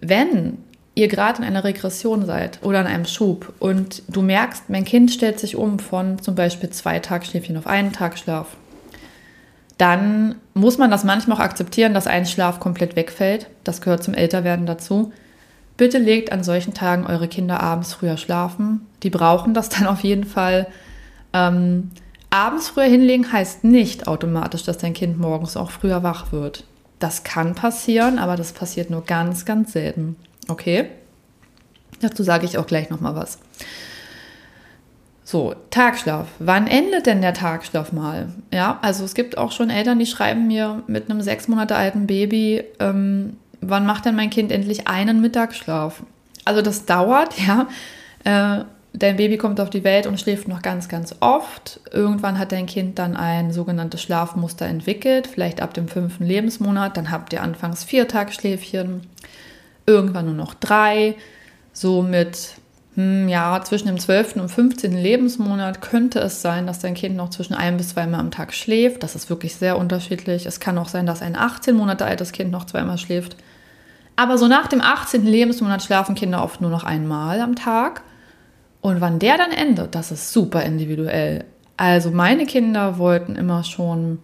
Wenn 0.00 0.58
ihr 0.96 1.06
gerade 1.06 1.38
in 1.38 1.44
einer 1.44 1.62
Regression 1.62 2.26
seid 2.26 2.58
oder 2.64 2.80
in 2.80 2.88
einem 2.88 3.04
Schub 3.04 3.52
und 3.60 4.02
du 4.08 4.20
merkst, 4.20 4.68
mein 4.68 4.84
Kind 4.84 5.12
stellt 5.12 5.38
sich 5.38 5.54
um 5.54 5.78
von 5.78 6.20
zum 6.20 6.34
Beispiel 6.34 6.70
zwei 6.70 6.98
Tagschläfchen 6.98 7.56
auf 7.56 7.68
einen 7.68 7.92
Tagschlaf, 7.92 8.56
dann 9.78 10.34
muss 10.54 10.76
man 10.76 10.90
das 10.90 11.04
manchmal 11.04 11.36
auch 11.36 11.42
akzeptieren, 11.44 11.94
dass 11.94 12.08
ein 12.08 12.26
Schlaf 12.26 12.58
komplett 12.58 12.96
wegfällt. 12.96 13.46
Das 13.62 13.80
gehört 13.80 14.02
zum 14.02 14.14
Älterwerden 14.14 14.66
dazu. 14.66 15.12
Bitte 15.76 15.98
legt 15.98 16.32
an 16.32 16.42
solchen 16.42 16.74
Tagen 16.74 17.06
eure 17.06 17.28
Kinder 17.28 17.60
abends 17.60 17.94
früher 17.94 18.16
schlafen. 18.16 18.88
Die 19.04 19.10
brauchen 19.10 19.54
das 19.54 19.68
dann 19.68 19.86
auf 19.86 20.00
jeden 20.00 20.24
Fall. 20.24 20.66
Ähm, 21.32 21.92
abends 22.34 22.68
früher 22.68 22.84
hinlegen 22.84 23.32
heißt 23.32 23.62
nicht 23.64 24.08
automatisch, 24.08 24.64
dass 24.64 24.78
dein 24.78 24.92
Kind 24.92 25.18
morgens 25.18 25.56
auch 25.56 25.70
früher 25.70 26.02
wach 26.02 26.32
wird. 26.32 26.64
Das 26.98 27.22
kann 27.22 27.54
passieren, 27.54 28.18
aber 28.18 28.36
das 28.36 28.52
passiert 28.52 28.90
nur 28.90 29.04
ganz, 29.04 29.44
ganz 29.44 29.72
selten. 29.72 30.16
Okay? 30.48 30.86
Dazu 32.00 32.22
sage 32.22 32.44
ich 32.44 32.58
auch 32.58 32.66
gleich 32.66 32.90
nochmal 32.90 33.14
was. 33.14 33.38
So, 35.22 35.54
Tagschlaf. 35.70 36.26
Wann 36.38 36.66
endet 36.66 37.06
denn 37.06 37.22
der 37.22 37.34
Tagschlaf 37.34 37.92
mal? 37.92 38.28
Ja, 38.52 38.78
also 38.82 39.04
es 39.04 39.14
gibt 39.14 39.38
auch 39.38 39.52
schon 39.52 39.70
Eltern, 39.70 39.98
die 39.98 40.06
schreiben 40.06 40.46
mir 40.48 40.82
mit 40.86 41.08
einem 41.08 41.22
sechs 41.22 41.48
Monate 41.48 41.76
alten 41.76 42.06
Baby, 42.06 42.64
ähm, 42.80 43.36
wann 43.60 43.86
macht 43.86 44.04
denn 44.04 44.16
mein 44.16 44.30
Kind 44.30 44.52
endlich 44.52 44.88
einen 44.88 45.20
Mittagsschlaf? 45.20 46.02
Also 46.44 46.62
das 46.62 46.84
dauert, 46.84 47.34
ja. 47.38 47.68
Äh, 48.24 48.64
dein 48.94 49.16
Baby 49.16 49.36
kommt 49.36 49.60
auf 49.60 49.70
die 49.70 49.84
Welt 49.84 50.06
und 50.06 50.20
schläft 50.20 50.48
noch 50.48 50.62
ganz, 50.62 50.88
ganz 50.88 51.16
oft. 51.20 51.80
Irgendwann 51.92 52.38
hat 52.38 52.52
dein 52.52 52.66
Kind 52.66 52.98
dann 52.98 53.16
ein 53.16 53.52
sogenanntes 53.52 54.00
Schlafmuster 54.00 54.66
entwickelt, 54.66 55.26
vielleicht 55.26 55.60
ab 55.60 55.74
dem 55.74 55.88
fünften 55.88 56.24
Lebensmonat. 56.24 56.96
Dann 56.96 57.10
habt 57.10 57.32
ihr 57.32 57.42
anfangs 57.42 57.84
vier 57.84 58.08
Tagschläfchen 58.08 59.02
irgendwann 59.84 60.26
nur 60.26 60.34
noch 60.34 60.54
drei. 60.54 61.16
So 61.72 62.02
mit, 62.02 62.54
hm, 62.94 63.28
ja, 63.28 63.60
zwischen 63.64 63.88
dem 63.88 63.98
12. 63.98 64.36
und 64.36 64.48
15. 64.48 64.92
Lebensmonat 64.96 65.80
könnte 65.80 66.20
es 66.20 66.40
sein, 66.40 66.68
dass 66.68 66.78
dein 66.78 66.94
Kind 66.94 67.16
noch 67.16 67.30
zwischen 67.30 67.54
ein 67.54 67.76
bis 67.76 67.88
zweimal 67.90 68.20
am 68.20 68.30
Tag 68.30 68.54
schläft. 68.54 69.02
Das 69.02 69.16
ist 69.16 69.28
wirklich 69.28 69.56
sehr 69.56 69.76
unterschiedlich. 69.76 70.46
Es 70.46 70.60
kann 70.60 70.78
auch 70.78 70.88
sein, 70.88 71.04
dass 71.04 71.20
ein 71.20 71.34
18 71.34 71.74
Monate 71.74 72.04
altes 72.04 72.30
Kind 72.30 72.52
noch 72.52 72.64
zweimal 72.64 72.98
schläft. 72.98 73.36
Aber 74.14 74.38
so 74.38 74.46
nach 74.46 74.68
dem 74.68 74.80
18. 74.80 75.26
Lebensmonat 75.26 75.82
schlafen 75.82 76.14
Kinder 76.14 76.44
oft 76.44 76.60
nur 76.60 76.70
noch 76.70 76.84
einmal 76.84 77.40
am 77.40 77.56
Tag. 77.56 78.02
Und 78.84 79.00
wann 79.00 79.18
der 79.18 79.38
dann 79.38 79.50
endet, 79.50 79.94
das 79.94 80.10
ist 80.10 80.30
super 80.30 80.62
individuell. 80.62 81.44
Also 81.78 82.10
meine 82.10 82.44
Kinder 82.44 82.98
wollten 82.98 83.34
immer 83.34 83.64
schon, 83.64 84.18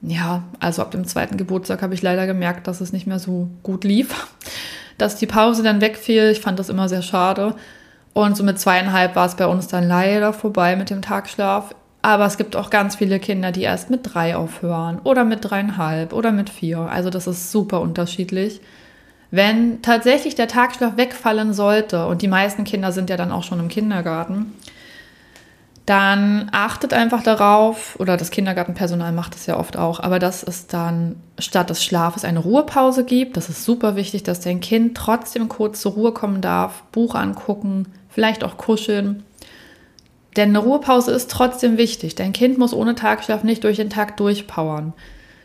ja, 0.00 0.42
also 0.58 0.80
ab 0.80 0.90
dem 0.90 1.06
zweiten 1.06 1.36
Geburtstag 1.36 1.82
habe 1.82 1.92
ich 1.92 2.00
leider 2.00 2.26
gemerkt, 2.26 2.66
dass 2.66 2.80
es 2.80 2.94
nicht 2.94 3.06
mehr 3.06 3.18
so 3.18 3.50
gut 3.62 3.84
lief 3.84 4.26
dass 4.96 5.16
die 5.16 5.26
Pause 5.26 5.62
dann 5.62 5.82
wegfiel. 5.82 6.30
Ich 6.30 6.40
fand 6.40 6.58
das 6.58 6.70
immer 6.70 6.88
sehr 6.88 7.02
schade. 7.02 7.56
Und 8.14 8.38
so 8.38 8.42
mit 8.42 8.58
zweieinhalb 8.58 9.16
war 9.16 9.26
es 9.26 9.34
bei 9.34 9.46
uns 9.46 9.68
dann 9.68 9.86
leider 9.86 10.32
vorbei 10.32 10.76
mit 10.76 10.88
dem 10.88 11.02
Tagschlaf. 11.02 11.74
Aber 12.00 12.24
es 12.24 12.38
gibt 12.38 12.56
auch 12.56 12.70
ganz 12.70 12.96
viele 12.96 13.18
Kinder, 13.18 13.52
die 13.52 13.64
erst 13.64 13.90
mit 13.90 14.14
drei 14.14 14.34
aufhören 14.34 14.98
oder 15.04 15.26
mit 15.26 15.40
dreieinhalb 15.44 16.14
oder 16.14 16.32
mit 16.32 16.48
vier. 16.48 16.78
Also 16.78 17.10
das 17.10 17.26
ist 17.26 17.52
super 17.52 17.82
unterschiedlich. 17.82 18.62
Wenn 19.30 19.82
tatsächlich 19.82 20.34
der 20.34 20.48
Tagschlaf 20.48 20.96
wegfallen 20.96 21.52
sollte, 21.52 22.06
und 22.06 22.22
die 22.22 22.28
meisten 22.28 22.64
Kinder 22.64 22.92
sind 22.92 23.10
ja 23.10 23.16
dann 23.16 23.32
auch 23.32 23.42
schon 23.42 23.60
im 23.60 23.68
Kindergarten, 23.68 24.52
dann 25.86 26.48
achtet 26.50 26.92
einfach 26.92 27.22
darauf, 27.22 27.94
oder 28.00 28.16
das 28.16 28.30
Kindergartenpersonal 28.30 29.12
macht 29.12 29.36
es 29.36 29.46
ja 29.46 29.56
oft 29.56 29.76
auch, 29.76 30.00
aber 30.00 30.18
dass 30.18 30.42
es 30.42 30.66
dann 30.66 31.14
statt 31.38 31.70
des 31.70 31.84
Schlafes 31.84 32.24
eine 32.24 32.40
Ruhepause 32.40 33.04
gibt. 33.04 33.36
Das 33.36 33.48
ist 33.48 33.64
super 33.64 33.94
wichtig, 33.94 34.24
dass 34.24 34.40
dein 34.40 34.60
Kind 34.60 34.96
trotzdem 34.96 35.48
kurz 35.48 35.80
zur 35.80 35.92
Ruhe 35.92 36.12
kommen 36.12 36.40
darf, 36.40 36.82
Buch 36.90 37.14
angucken, 37.14 37.86
vielleicht 38.08 38.42
auch 38.42 38.56
kuscheln. 38.56 39.22
Denn 40.36 40.50
eine 40.50 40.58
Ruhepause 40.58 41.12
ist 41.12 41.30
trotzdem 41.30 41.78
wichtig. 41.78 42.16
Dein 42.16 42.32
Kind 42.32 42.58
muss 42.58 42.74
ohne 42.74 42.96
Tagschlaf 42.96 43.44
nicht 43.44 43.62
durch 43.62 43.76
den 43.76 43.88
Tag 43.88 44.16
durchpowern. 44.16 44.92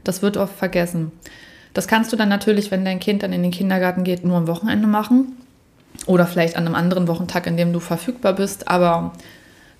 Das 0.03 0.23
wird 0.23 0.37
oft 0.37 0.55
vergessen. 0.55 1.11
Das 1.73 1.87
kannst 1.87 2.11
du 2.11 2.17
dann 2.17 2.29
natürlich, 2.29 2.71
wenn 2.71 2.85
dein 2.85 2.99
Kind 2.99 3.23
dann 3.23 3.33
in 3.33 3.43
den 3.43 3.51
Kindergarten 3.51 4.03
geht, 4.03 4.25
nur 4.25 4.37
am 4.37 4.47
Wochenende 4.47 4.87
machen. 4.87 5.37
Oder 6.05 6.25
vielleicht 6.25 6.55
an 6.55 6.65
einem 6.65 6.75
anderen 6.75 7.07
Wochentag, 7.07 7.47
in 7.47 7.57
dem 7.57 7.73
du 7.73 7.79
verfügbar 7.79 8.33
bist. 8.33 8.67
Aber 8.67 9.13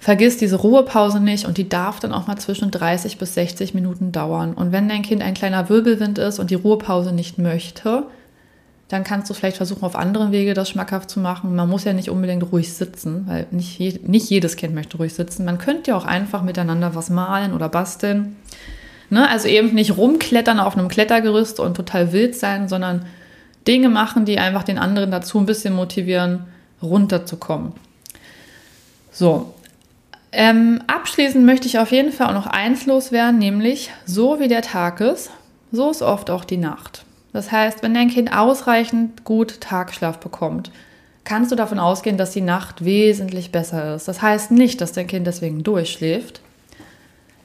Vergiss 0.01 0.35
diese 0.35 0.55
Ruhepause 0.55 1.19
nicht 1.19 1.45
und 1.45 1.59
die 1.59 1.69
darf 1.69 1.99
dann 1.99 2.11
auch 2.11 2.25
mal 2.25 2.35
zwischen 2.37 2.71
30 2.71 3.19
bis 3.19 3.35
60 3.35 3.75
Minuten 3.75 4.11
dauern. 4.11 4.55
Und 4.55 4.71
wenn 4.71 4.89
dein 4.89 5.03
Kind 5.03 5.21
ein 5.21 5.35
kleiner 5.35 5.69
Wirbelwind 5.69 6.17
ist 6.17 6.39
und 6.39 6.49
die 6.49 6.55
Ruhepause 6.55 7.13
nicht 7.13 7.37
möchte, 7.37 8.07
dann 8.87 9.03
kannst 9.03 9.29
du 9.29 9.35
vielleicht 9.35 9.57
versuchen, 9.57 9.83
auf 9.83 9.95
anderen 9.95 10.31
Wege 10.31 10.55
das 10.55 10.69
schmackhaft 10.69 11.11
zu 11.11 11.19
machen. 11.19 11.55
Man 11.55 11.69
muss 11.69 11.83
ja 11.83 11.93
nicht 11.93 12.09
unbedingt 12.09 12.51
ruhig 12.51 12.73
sitzen, 12.73 13.25
weil 13.27 13.45
nicht, 13.51 13.79
nicht 14.07 14.27
jedes 14.27 14.55
Kind 14.55 14.73
möchte 14.73 14.97
ruhig 14.97 15.13
sitzen. 15.13 15.45
Man 15.45 15.59
könnte 15.59 15.91
ja 15.91 15.97
auch 15.97 16.05
einfach 16.05 16.41
miteinander 16.41 16.95
was 16.95 17.11
malen 17.11 17.53
oder 17.53 17.69
basteln. 17.69 18.37
Ne? 19.11 19.29
Also 19.29 19.47
eben 19.47 19.75
nicht 19.75 19.97
rumklettern 19.97 20.59
auf 20.59 20.77
einem 20.77 20.87
Klettergerüst 20.87 21.59
und 21.59 21.75
total 21.75 22.13
wild 22.13 22.35
sein, 22.35 22.67
sondern 22.67 23.05
Dinge 23.67 23.89
machen, 23.89 24.25
die 24.25 24.39
einfach 24.39 24.63
den 24.63 24.79
anderen 24.79 25.11
dazu 25.11 25.37
ein 25.37 25.45
bisschen 25.45 25.73
motivieren, 25.73 26.45
runterzukommen. 26.81 27.73
So, 29.11 29.53
ähm, 30.31 30.81
abschließend 30.87 31.45
möchte 31.45 31.67
ich 31.67 31.77
auf 31.77 31.91
jeden 31.91 32.13
Fall 32.13 32.27
auch 32.27 32.33
noch 32.33 32.47
eins 32.47 32.85
loswerden, 32.85 33.37
nämlich 33.37 33.91
so 34.05 34.39
wie 34.39 34.47
der 34.47 34.61
Tag 34.61 35.01
ist, 35.01 35.29
so 35.73 35.91
ist 35.91 36.01
oft 36.01 36.29
auch 36.29 36.45
die 36.45 36.57
Nacht. 36.57 37.03
Das 37.33 37.51
heißt, 37.51 37.83
wenn 37.83 37.93
dein 37.93 38.09
Kind 38.09 38.33
ausreichend 38.33 39.25
gut 39.25 39.59
Tagschlaf 39.59 40.19
bekommt, 40.19 40.71
kannst 41.25 41.51
du 41.51 41.55
davon 41.55 41.79
ausgehen, 41.79 42.17
dass 42.17 42.31
die 42.31 42.41
Nacht 42.41 42.85
wesentlich 42.85 43.51
besser 43.51 43.95
ist. 43.95 44.07
Das 44.07 44.21
heißt 44.21 44.51
nicht, 44.51 44.79
dass 44.79 44.93
dein 44.93 45.07
Kind 45.07 45.27
deswegen 45.27 45.63
durchschläft. 45.63 46.41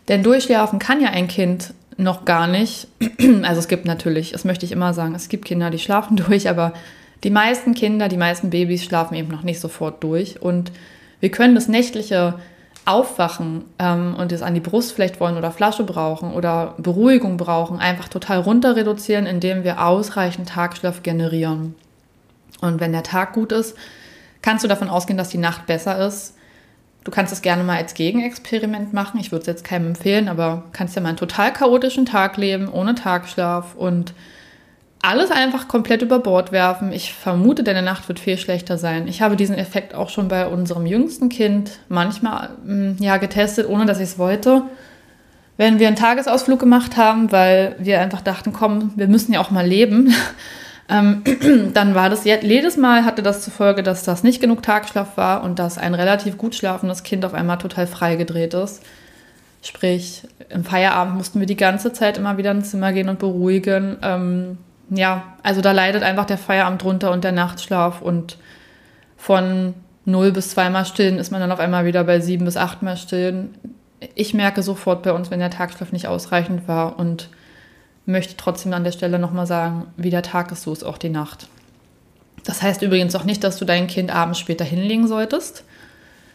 Denn 0.09 0.23
durchschlafen 0.23 0.79
kann 0.79 1.01
ja 1.01 1.11
ein 1.11 1.29
Kind 1.29 1.75
noch 1.97 2.25
gar 2.25 2.47
nicht. 2.47 2.89
Also 3.43 3.61
es 3.61 3.69
gibt 3.69 3.87
natürlich, 3.87 4.33
das 4.33 4.45
möchte 4.45 4.67
ich 4.67 4.73
immer 4.73 4.95
sagen, 4.95 5.15
es 5.15 5.29
gibt 5.29 5.45
Kinder, 5.45 5.71
die 5.71 5.79
schlafen 5.79 6.17
durch, 6.29 6.49
aber 6.49 6.73
die 7.25 7.31
meisten 7.31 7.75
Kinder, 7.75 8.09
die 8.09 8.17
meisten 8.17 8.51
Babys 8.51 8.85
schlafen 8.85 9.15
eben 9.15 9.29
noch 9.29 9.43
nicht 9.43 9.61
sofort 9.61 10.03
durch. 10.03 10.41
Und 10.43 10.71
wir 11.21 11.31
können 11.31 11.55
das 11.55 11.69
nächtliche 11.69 12.35
aufwachen 12.85 13.65
ähm, 13.81 14.15
und 14.17 14.31
es 14.31 14.43
an 14.43 14.55
die 14.55 14.61
Brust 14.61 14.93
vielleicht 14.93 15.19
wollen 15.19 15.37
oder 15.37 15.51
Flasche 15.51 15.83
brauchen 15.83 16.33
oder 16.33 16.75
Beruhigung 16.79 17.37
brauchen, 17.37 17.81
einfach 17.81 18.09
total 18.09 18.39
runter 18.39 18.77
reduzieren, 18.77 19.27
indem 19.27 19.65
wir 19.65 19.85
ausreichend 19.85 20.51
Tagschlaf 20.51 21.03
generieren. 21.03 21.75
Und 22.61 22.81
wenn 22.81 22.93
der 22.93 23.03
Tag 23.03 23.33
gut 23.33 23.51
ist, 23.51 23.77
kannst 24.41 24.63
du 24.63 24.69
davon 24.69 24.89
ausgehen, 24.89 25.19
dass 25.19 25.31
die 25.31 25.39
Nacht 25.39 25.67
besser 25.67 26.07
ist. 26.07 26.37
Du 27.07 27.13
kannst 27.13 27.33
es 27.33 27.41
gerne 27.41 27.63
mal 27.63 27.77
als 27.77 27.95
Gegenexperiment 27.95 28.93
machen. 28.93 29.21
Ich 29.21 29.31
würde 29.31 29.43
es 29.43 29.47
jetzt 29.47 29.63
keinem 29.63 29.87
empfehlen, 29.87 30.29
aber 30.29 30.65
kannst 30.73 30.97
ja 30.97 31.01
mal 31.01 31.11
einen 31.11 31.17
total 31.17 31.53
chaotischen 31.53 32.05
Tag 32.05 32.37
leben, 32.37 32.69
ohne 32.69 32.97
Tagschlaf 32.97 33.77
und 33.77 34.13
alles 35.03 35.31
einfach 35.31 35.69
komplett 35.69 36.03
über 36.03 36.19
Bord 36.19 36.51
werfen. 36.51 36.91
Ich 36.91 37.13
vermute, 37.13 37.63
deine 37.63 37.83
Nacht 37.83 38.09
wird 38.09 38.19
viel 38.19 38.37
schlechter 38.39 38.77
sein. 38.77 39.07
Ich 39.07 39.23
habe 39.23 39.37
diesen 39.37 39.55
Effekt 39.55 39.95
auch 39.95 40.09
schon 40.09 40.27
bei 40.27 40.49
unserem 40.49 40.85
jüngsten 40.85 41.29
Kind 41.29 41.79
manchmal 41.89 42.49
mm, 42.65 42.97
ja, 42.99 43.19
getestet, 43.19 43.69
ohne 43.69 43.87
dass 43.87 43.99
ich 43.99 44.09
es 44.09 44.19
wollte. 44.19 44.63
Wenn 45.59 45.79
wir 45.79 45.87
einen 45.87 45.95
Tagesausflug 45.95 46.59
gemacht 46.59 46.97
haben, 46.97 47.31
weil 47.31 47.77
wir 47.79 48.01
einfach 48.01 48.21
dachten, 48.21 48.53
komm, 48.53 48.91
wir 48.97 49.07
müssen 49.07 49.33
ja 49.33 49.39
auch 49.39 49.53
mal 49.53 49.65
leben. 49.65 50.13
Ähm, 50.89 51.23
dann 51.75 51.95
war 51.95 52.09
das 52.11 52.25
jedes 52.25 52.77
Mal 52.77 53.05
hatte 53.05 53.23
das 53.23 53.43
zur 53.43 53.53
Folge, 53.53 53.83
dass 53.83 54.05
das 54.05 54.23
nicht 54.23 54.41
genug 54.41 54.63
Tagschlaf 54.63 55.17
war 55.17 55.43
und 55.43 55.59
dass 55.59 55.79
ein 55.79 55.95
relativ 55.95 56.39
gut 56.39 56.55
schlafendes 56.55 57.03
Kind 57.03 57.25
auf 57.25 57.35
einmal 57.35 57.59
total 57.59 57.87
freigedreht 57.87 58.55
ist. 58.55 58.83
Sprich, 59.63 60.23
im 60.49 60.65
Feierabend 60.65 61.17
mussten 61.17 61.41
wir 61.41 61.47
die 61.47 61.57
ganze 61.57 61.93
Zeit 61.93 62.19
immer 62.19 62.37
wieder 62.39 62.53
ins 62.53 62.71
Zimmer 62.71 62.93
gehen 62.93 63.09
und 63.09 63.19
beruhigen. 63.19 63.97
Ähm, 64.03 64.59
ja, 64.91 65.35
also 65.43 65.61
da 65.61 65.73
leidet 65.73 66.05
einfach 66.05 66.27
der 66.27 66.39
Feierabend 66.39 66.83
drunter 66.83 67.11
und 67.11 67.25
der 67.25 67.33
Nachtschlaf 67.33 68.01
und 68.01 68.39
von 69.17 69.75
0 70.05 70.31
bis 70.31 70.51
2 70.51 70.71
Mal 70.71 70.85
stillen 70.85 71.19
ist 71.19 71.33
man 71.33 71.41
dann 71.41 71.51
auf 71.51 71.59
einmal 71.59 71.85
wieder 71.85 72.05
bei 72.05 72.21
7 72.21 72.45
bis 72.45 72.57
8 72.57 72.83
Mal 72.83 72.97
stillen. 72.97 73.57
Ich 74.15 74.35
merke 74.35 74.63
sofort 74.63 75.03
bei 75.03 75.13
uns, 75.13 75.33
wenn 75.33 75.41
der 75.41 75.51
Tagschlaf 75.51 75.91
nicht 75.91 76.07
ausreichend 76.07 76.69
war 76.69 76.97
und 76.99 77.29
möchte 78.07 78.37
trotzdem 78.37 78.73
an 78.73 78.85
der 78.85 78.93
Stelle 78.93 79.19
nochmal 79.19 79.47
sagen, 79.47 79.87
wie 79.97 80.11
der 80.11 80.23
Tag 80.23 80.53
ist, 80.53 80.63
so 80.63 80.73
ist 80.73 80.85
auch 80.85 80.99
die 80.99 81.11
Nacht. 81.11 81.49
Das 82.45 82.63
heißt 82.63 82.83
übrigens 82.83 83.15
auch 83.17 83.25
nicht, 83.25 83.43
dass 83.43 83.59
du 83.59 83.65
dein 83.65 83.89
Kind 83.89 84.15
abends 84.15 84.39
später 84.39 84.65
hinlegen 84.65 85.09
solltest. 85.09 85.65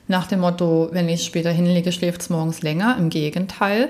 Nach 0.08 0.28
dem 0.28 0.42
Motto, 0.42 0.90
wenn 0.92 1.08
ich 1.08 1.22
es 1.22 1.26
später 1.26 1.52
hinlege, 1.52 1.94
schläft 1.94 2.22
es 2.22 2.30
morgens 2.30 2.62
länger. 2.62 2.98
Im 3.00 3.10
Gegenteil. 3.10 3.90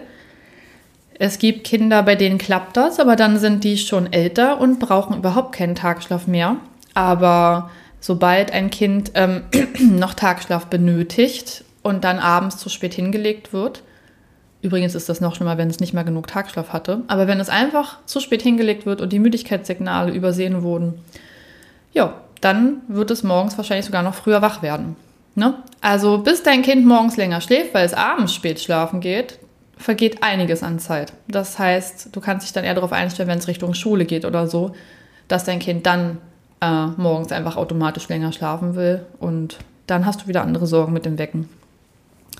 Es 1.17 1.39
gibt 1.39 1.63
Kinder, 1.63 2.03
bei 2.03 2.15
denen 2.15 2.37
klappt 2.37 2.77
das, 2.77 2.99
aber 2.99 3.15
dann 3.15 3.39
sind 3.39 3.63
die 3.63 3.77
schon 3.77 4.11
älter 4.13 4.59
und 4.59 4.79
brauchen 4.79 5.17
überhaupt 5.17 5.55
keinen 5.55 5.75
Tagschlaf 5.75 6.27
mehr. 6.27 6.57
Aber 6.93 7.71
sobald 7.99 8.51
ein 8.51 8.69
Kind 8.69 9.11
ähm, 9.15 9.43
noch 9.79 10.13
Tagschlaf 10.13 10.67
benötigt 10.67 11.63
und 11.81 12.03
dann 12.03 12.19
abends 12.19 12.57
zu 12.57 12.69
spät 12.69 12.93
hingelegt 12.93 13.53
wird, 13.53 13.81
übrigens 14.61 14.95
ist 14.95 15.09
das 15.09 15.21
noch 15.21 15.35
schlimmer, 15.35 15.57
wenn 15.57 15.69
es 15.69 15.79
nicht 15.79 15.93
mehr 15.93 16.03
genug 16.03 16.27
Tagschlaf 16.27 16.73
hatte, 16.73 17.01
aber 17.07 17.27
wenn 17.27 17.39
es 17.39 17.49
einfach 17.49 17.97
zu 18.05 18.19
spät 18.19 18.41
hingelegt 18.41 18.85
wird 18.85 19.01
und 19.01 19.11
die 19.11 19.19
Müdigkeitssignale 19.19 20.11
übersehen 20.11 20.63
wurden, 20.63 20.95
ja, 21.93 22.13
dann 22.41 22.81
wird 22.87 23.11
es 23.11 23.23
morgens 23.23 23.57
wahrscheinlich 23.57 23.85
sogar 23.85 24.03
noch 24.03 24.15
früher 24.15 24.41
wach 24.41 24.61
werden. 24.61 24.95
Ne? 25.35 25.55
Also 25.79 26.17
bis 26.17 26.43
dein 26.43 26.61
Kind 26.61 26.85
morgens 26.85 27.17
länger 27.17 27.41
schläft, 27.41 27.73
weil 27.73 27.85
es 27.85 27.93
abends 27.93 28.33
spät 28.33 28.59
schlafen 28.59 28.99
geht, 28.99 29.39
vergeht 29.77 30.23
einiges 30.23 30.63
an 30.63 30.79
Zeit. 30.79 31.13
Das 31.27 31.57
heißt, 31.57 32.09
du 32.15 32.19
kannst 32.19 32.45
dich 32.45 32.53
dann 32.53 32.63
eher 32.63 32.75
darauf 32.75 32.91
einstellen, 32.91 33.29
wenn 33.29 33.39
es 33.39 33.47
Richtung 33.47 33.73
Schule 33.73 34.05
geht 34.05 34.25
oder 34.25 34.47
so, 34.47 34.73
dass 35.27 35.45
dein 35.45 35.59
Kind 35.59 35.85
dann 35.85 36.17
äh, 36.61 36.87
morgens 36.97 37.31
einfach 37.31 37.55
automatisch 37.57 38.07
länger 38.09 38.31
schlafen 38.31 38.75
will 38.75 39.05
und 39.19 39.57
dann 39.87 40.05
hast 40.05 40.23
du 40.23 40.27
wieder 40.27 40.43
andere 40.43 40.67
Sorgen 40.67 40.93
mit 40.93 41.05
dem 41.05 41.17
Wecken. 41.17 41.49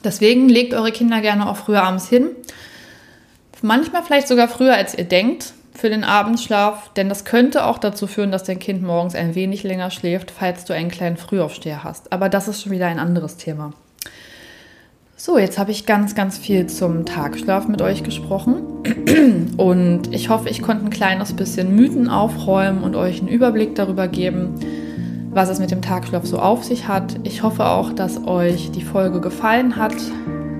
Deswegen 0.04 0.50
legt 0.50 0.74
eure 0.74 0.92
Kinder 0.92 1.22
gerne 1.22 1.50
auch 1.50 1.58
früher 1.58 1.84
abends 1.84 2.08
hin. 2.08 2.30
Manchmal 3.62 4.04
vielleicht 4.04 4.28
sogar 4.28 4.48
früher, 4.48 4.74
als 4.74 4.98
ihr 4.98 5.04
denkt 5.04 5.54
für 5.74 5.90
den 5.90 6.04
Abendschlaf, 6.04 6.92
denn 6.94 7.10
das 7.10 7.26
könnte 7.26 7.66
auch 7.66 7.78
dazu 7.78 8.08
führen, 8.08 8.32
dass 8.32 8.44
dein 8.44 8.60
Kind 8.60 8.82
morgens 8.82 9.16
ein 9.16 9.36
wenig 9.36 9.64
länger 9.64 9.92
schläft, 9.92 10.32
falls 10.32 10.66
du 10.66 10.74
einen 10.74 10.90
kleinen 10.90 11.18
Frühaufsteher 11.18 11.84
hast. 11.84 12.12
Aber 12.12 12.30
das 12.30 12.48
ist 12.48 12.62
schon 12.62 12.72
wieder 12.72 12.88
ein 12.88 13.00
anderes 13.00 13.38
Thema. 13.38 13.74
So, 15.16 15.38
jetzt 15.38 15.60
habe 15.60 15.70
ich 15.70 15.86
ganz, 15.86 16.16
ganz 16.16 16.40
viel 16.40 16.66
zum 16.66 17.06
Tagschlaf 17.06 17.68
mit 17.68 17.84
euch 17.84 18.02
gesprochen. 18.02 18.64
Und 19.58 20.12
ich 20.12 20.30
hoffe, 20.30 20.50
ich 20.50 20.64
konnte 20.64 20.86
ein 20.86 20.90
kleines 20.90 21.34
bisschen 21.34 21.76
Mythen 21.76 22.10
aufräumen 22.10 22.84
und 22.84 22.96
euch 22.96 23.20
einen 23.20 23.28
Überblick 23.28 23.76
darüber 23.76 24.08
geben, 24.08 24.56
was 25.34 25.50
es 25.50 25.60
mit 25.60 25.72
dem 25.72 25.82
Tagschlaf 25.82 26.26
so 26.26 26.40
auf 26.40 26.64
sich 26.64 26.88
hat. 26.88 27.20
Ich 27.24 27.42
hoffe 27.42 27.66
auch, 27.66 27.94
dass 27.94 28.26
euch 28.28 28.72
die 28.72 28.84
Folge 28.84 29.22
gefallen 29.22 29.78
hat. 29.78 29.96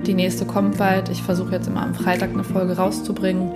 Die 0.06 0.14
nächste 0.14 0.46
kommt 0.46 0.78
bald. 0.78 1.10
Ich 1.10 1.22
versuche 1.22 1.52
jetzt 1.52 1.68
immer 1.68 1.82
am 1.82 1.94
Freitag 1.94 2.30
eine 2.30 2.44
Folge 2.44 2.76
rauszubringen. 2.76 3.52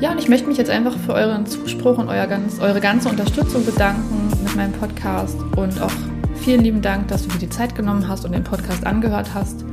Ja, 0.00 0.12
und 0.12 0.18
ich 0.18 0.28
möchte 0.28 0.48
mich 0.48 0.56
jetzt 0.56 0.70
einfach 0.70 0.96
für 0.96 1.12
euren 1.12 1.44
Zuspruch 1.44 1.98
und 1.98 2.08
euer 2.08 2.26
ganz, 2.26 2.58
eure 2.58 2.80
ganze 2.80 3.10
Unterstützung 3.10 3.66
bedanken 3.66 4.30
mit 4.42 4.56
meinem 4.56 4.72
Podcast 4.72 5.36
und 5.56 5.80
auch 5.82 5.92
vielen 6.36 6.62
lieben 6.62 6.80
Dank, 6.80 7.08
dass 7.08 7.24
du 7.24 7.28
dir 7.34 7.40
die 7.40 7.50
Zeit 7.50 7.74
genommen 7.74 8.08
hast 8.08 8.24
und 8.24 8.32
den 8.32 8.42
Podcast 8.42 8.86
angehört 8.86 9.34
hast. 9.34 9.64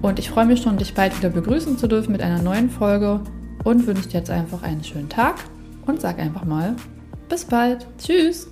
Und 0.00 0.18
ich 0.18 0.30
freue 0.30 0.46
mich 0.46 0.62
schon, 0.62 0.78
dich 0.78 0.94
bald 0.94 1.16
wieder 1.18 1.28
begrüßen 1.28 1.76
zu 1.76 1.86
dürfen 1.86 2.12
mit 2.12 2.22
einer 2.22 2.40
neuen 2.40 2.70
Folge 2.70 3.20
und 3.64 3.86
wünsche 3.86 4.08
dir 4.08 4.18
jetzt 4.18 4.30
einfach 4.30 4.62
einen 4.62 4.82
schönen 4.82 5.10
Tag 5.10 5.34
und 5.84 6.00
sag 6.00 6.18
einfach 6.18 6.46
mal 6.46 6.74
bis 7.28 7.44
bald. 7.44 7.86
Tschüss. 7.98 8.48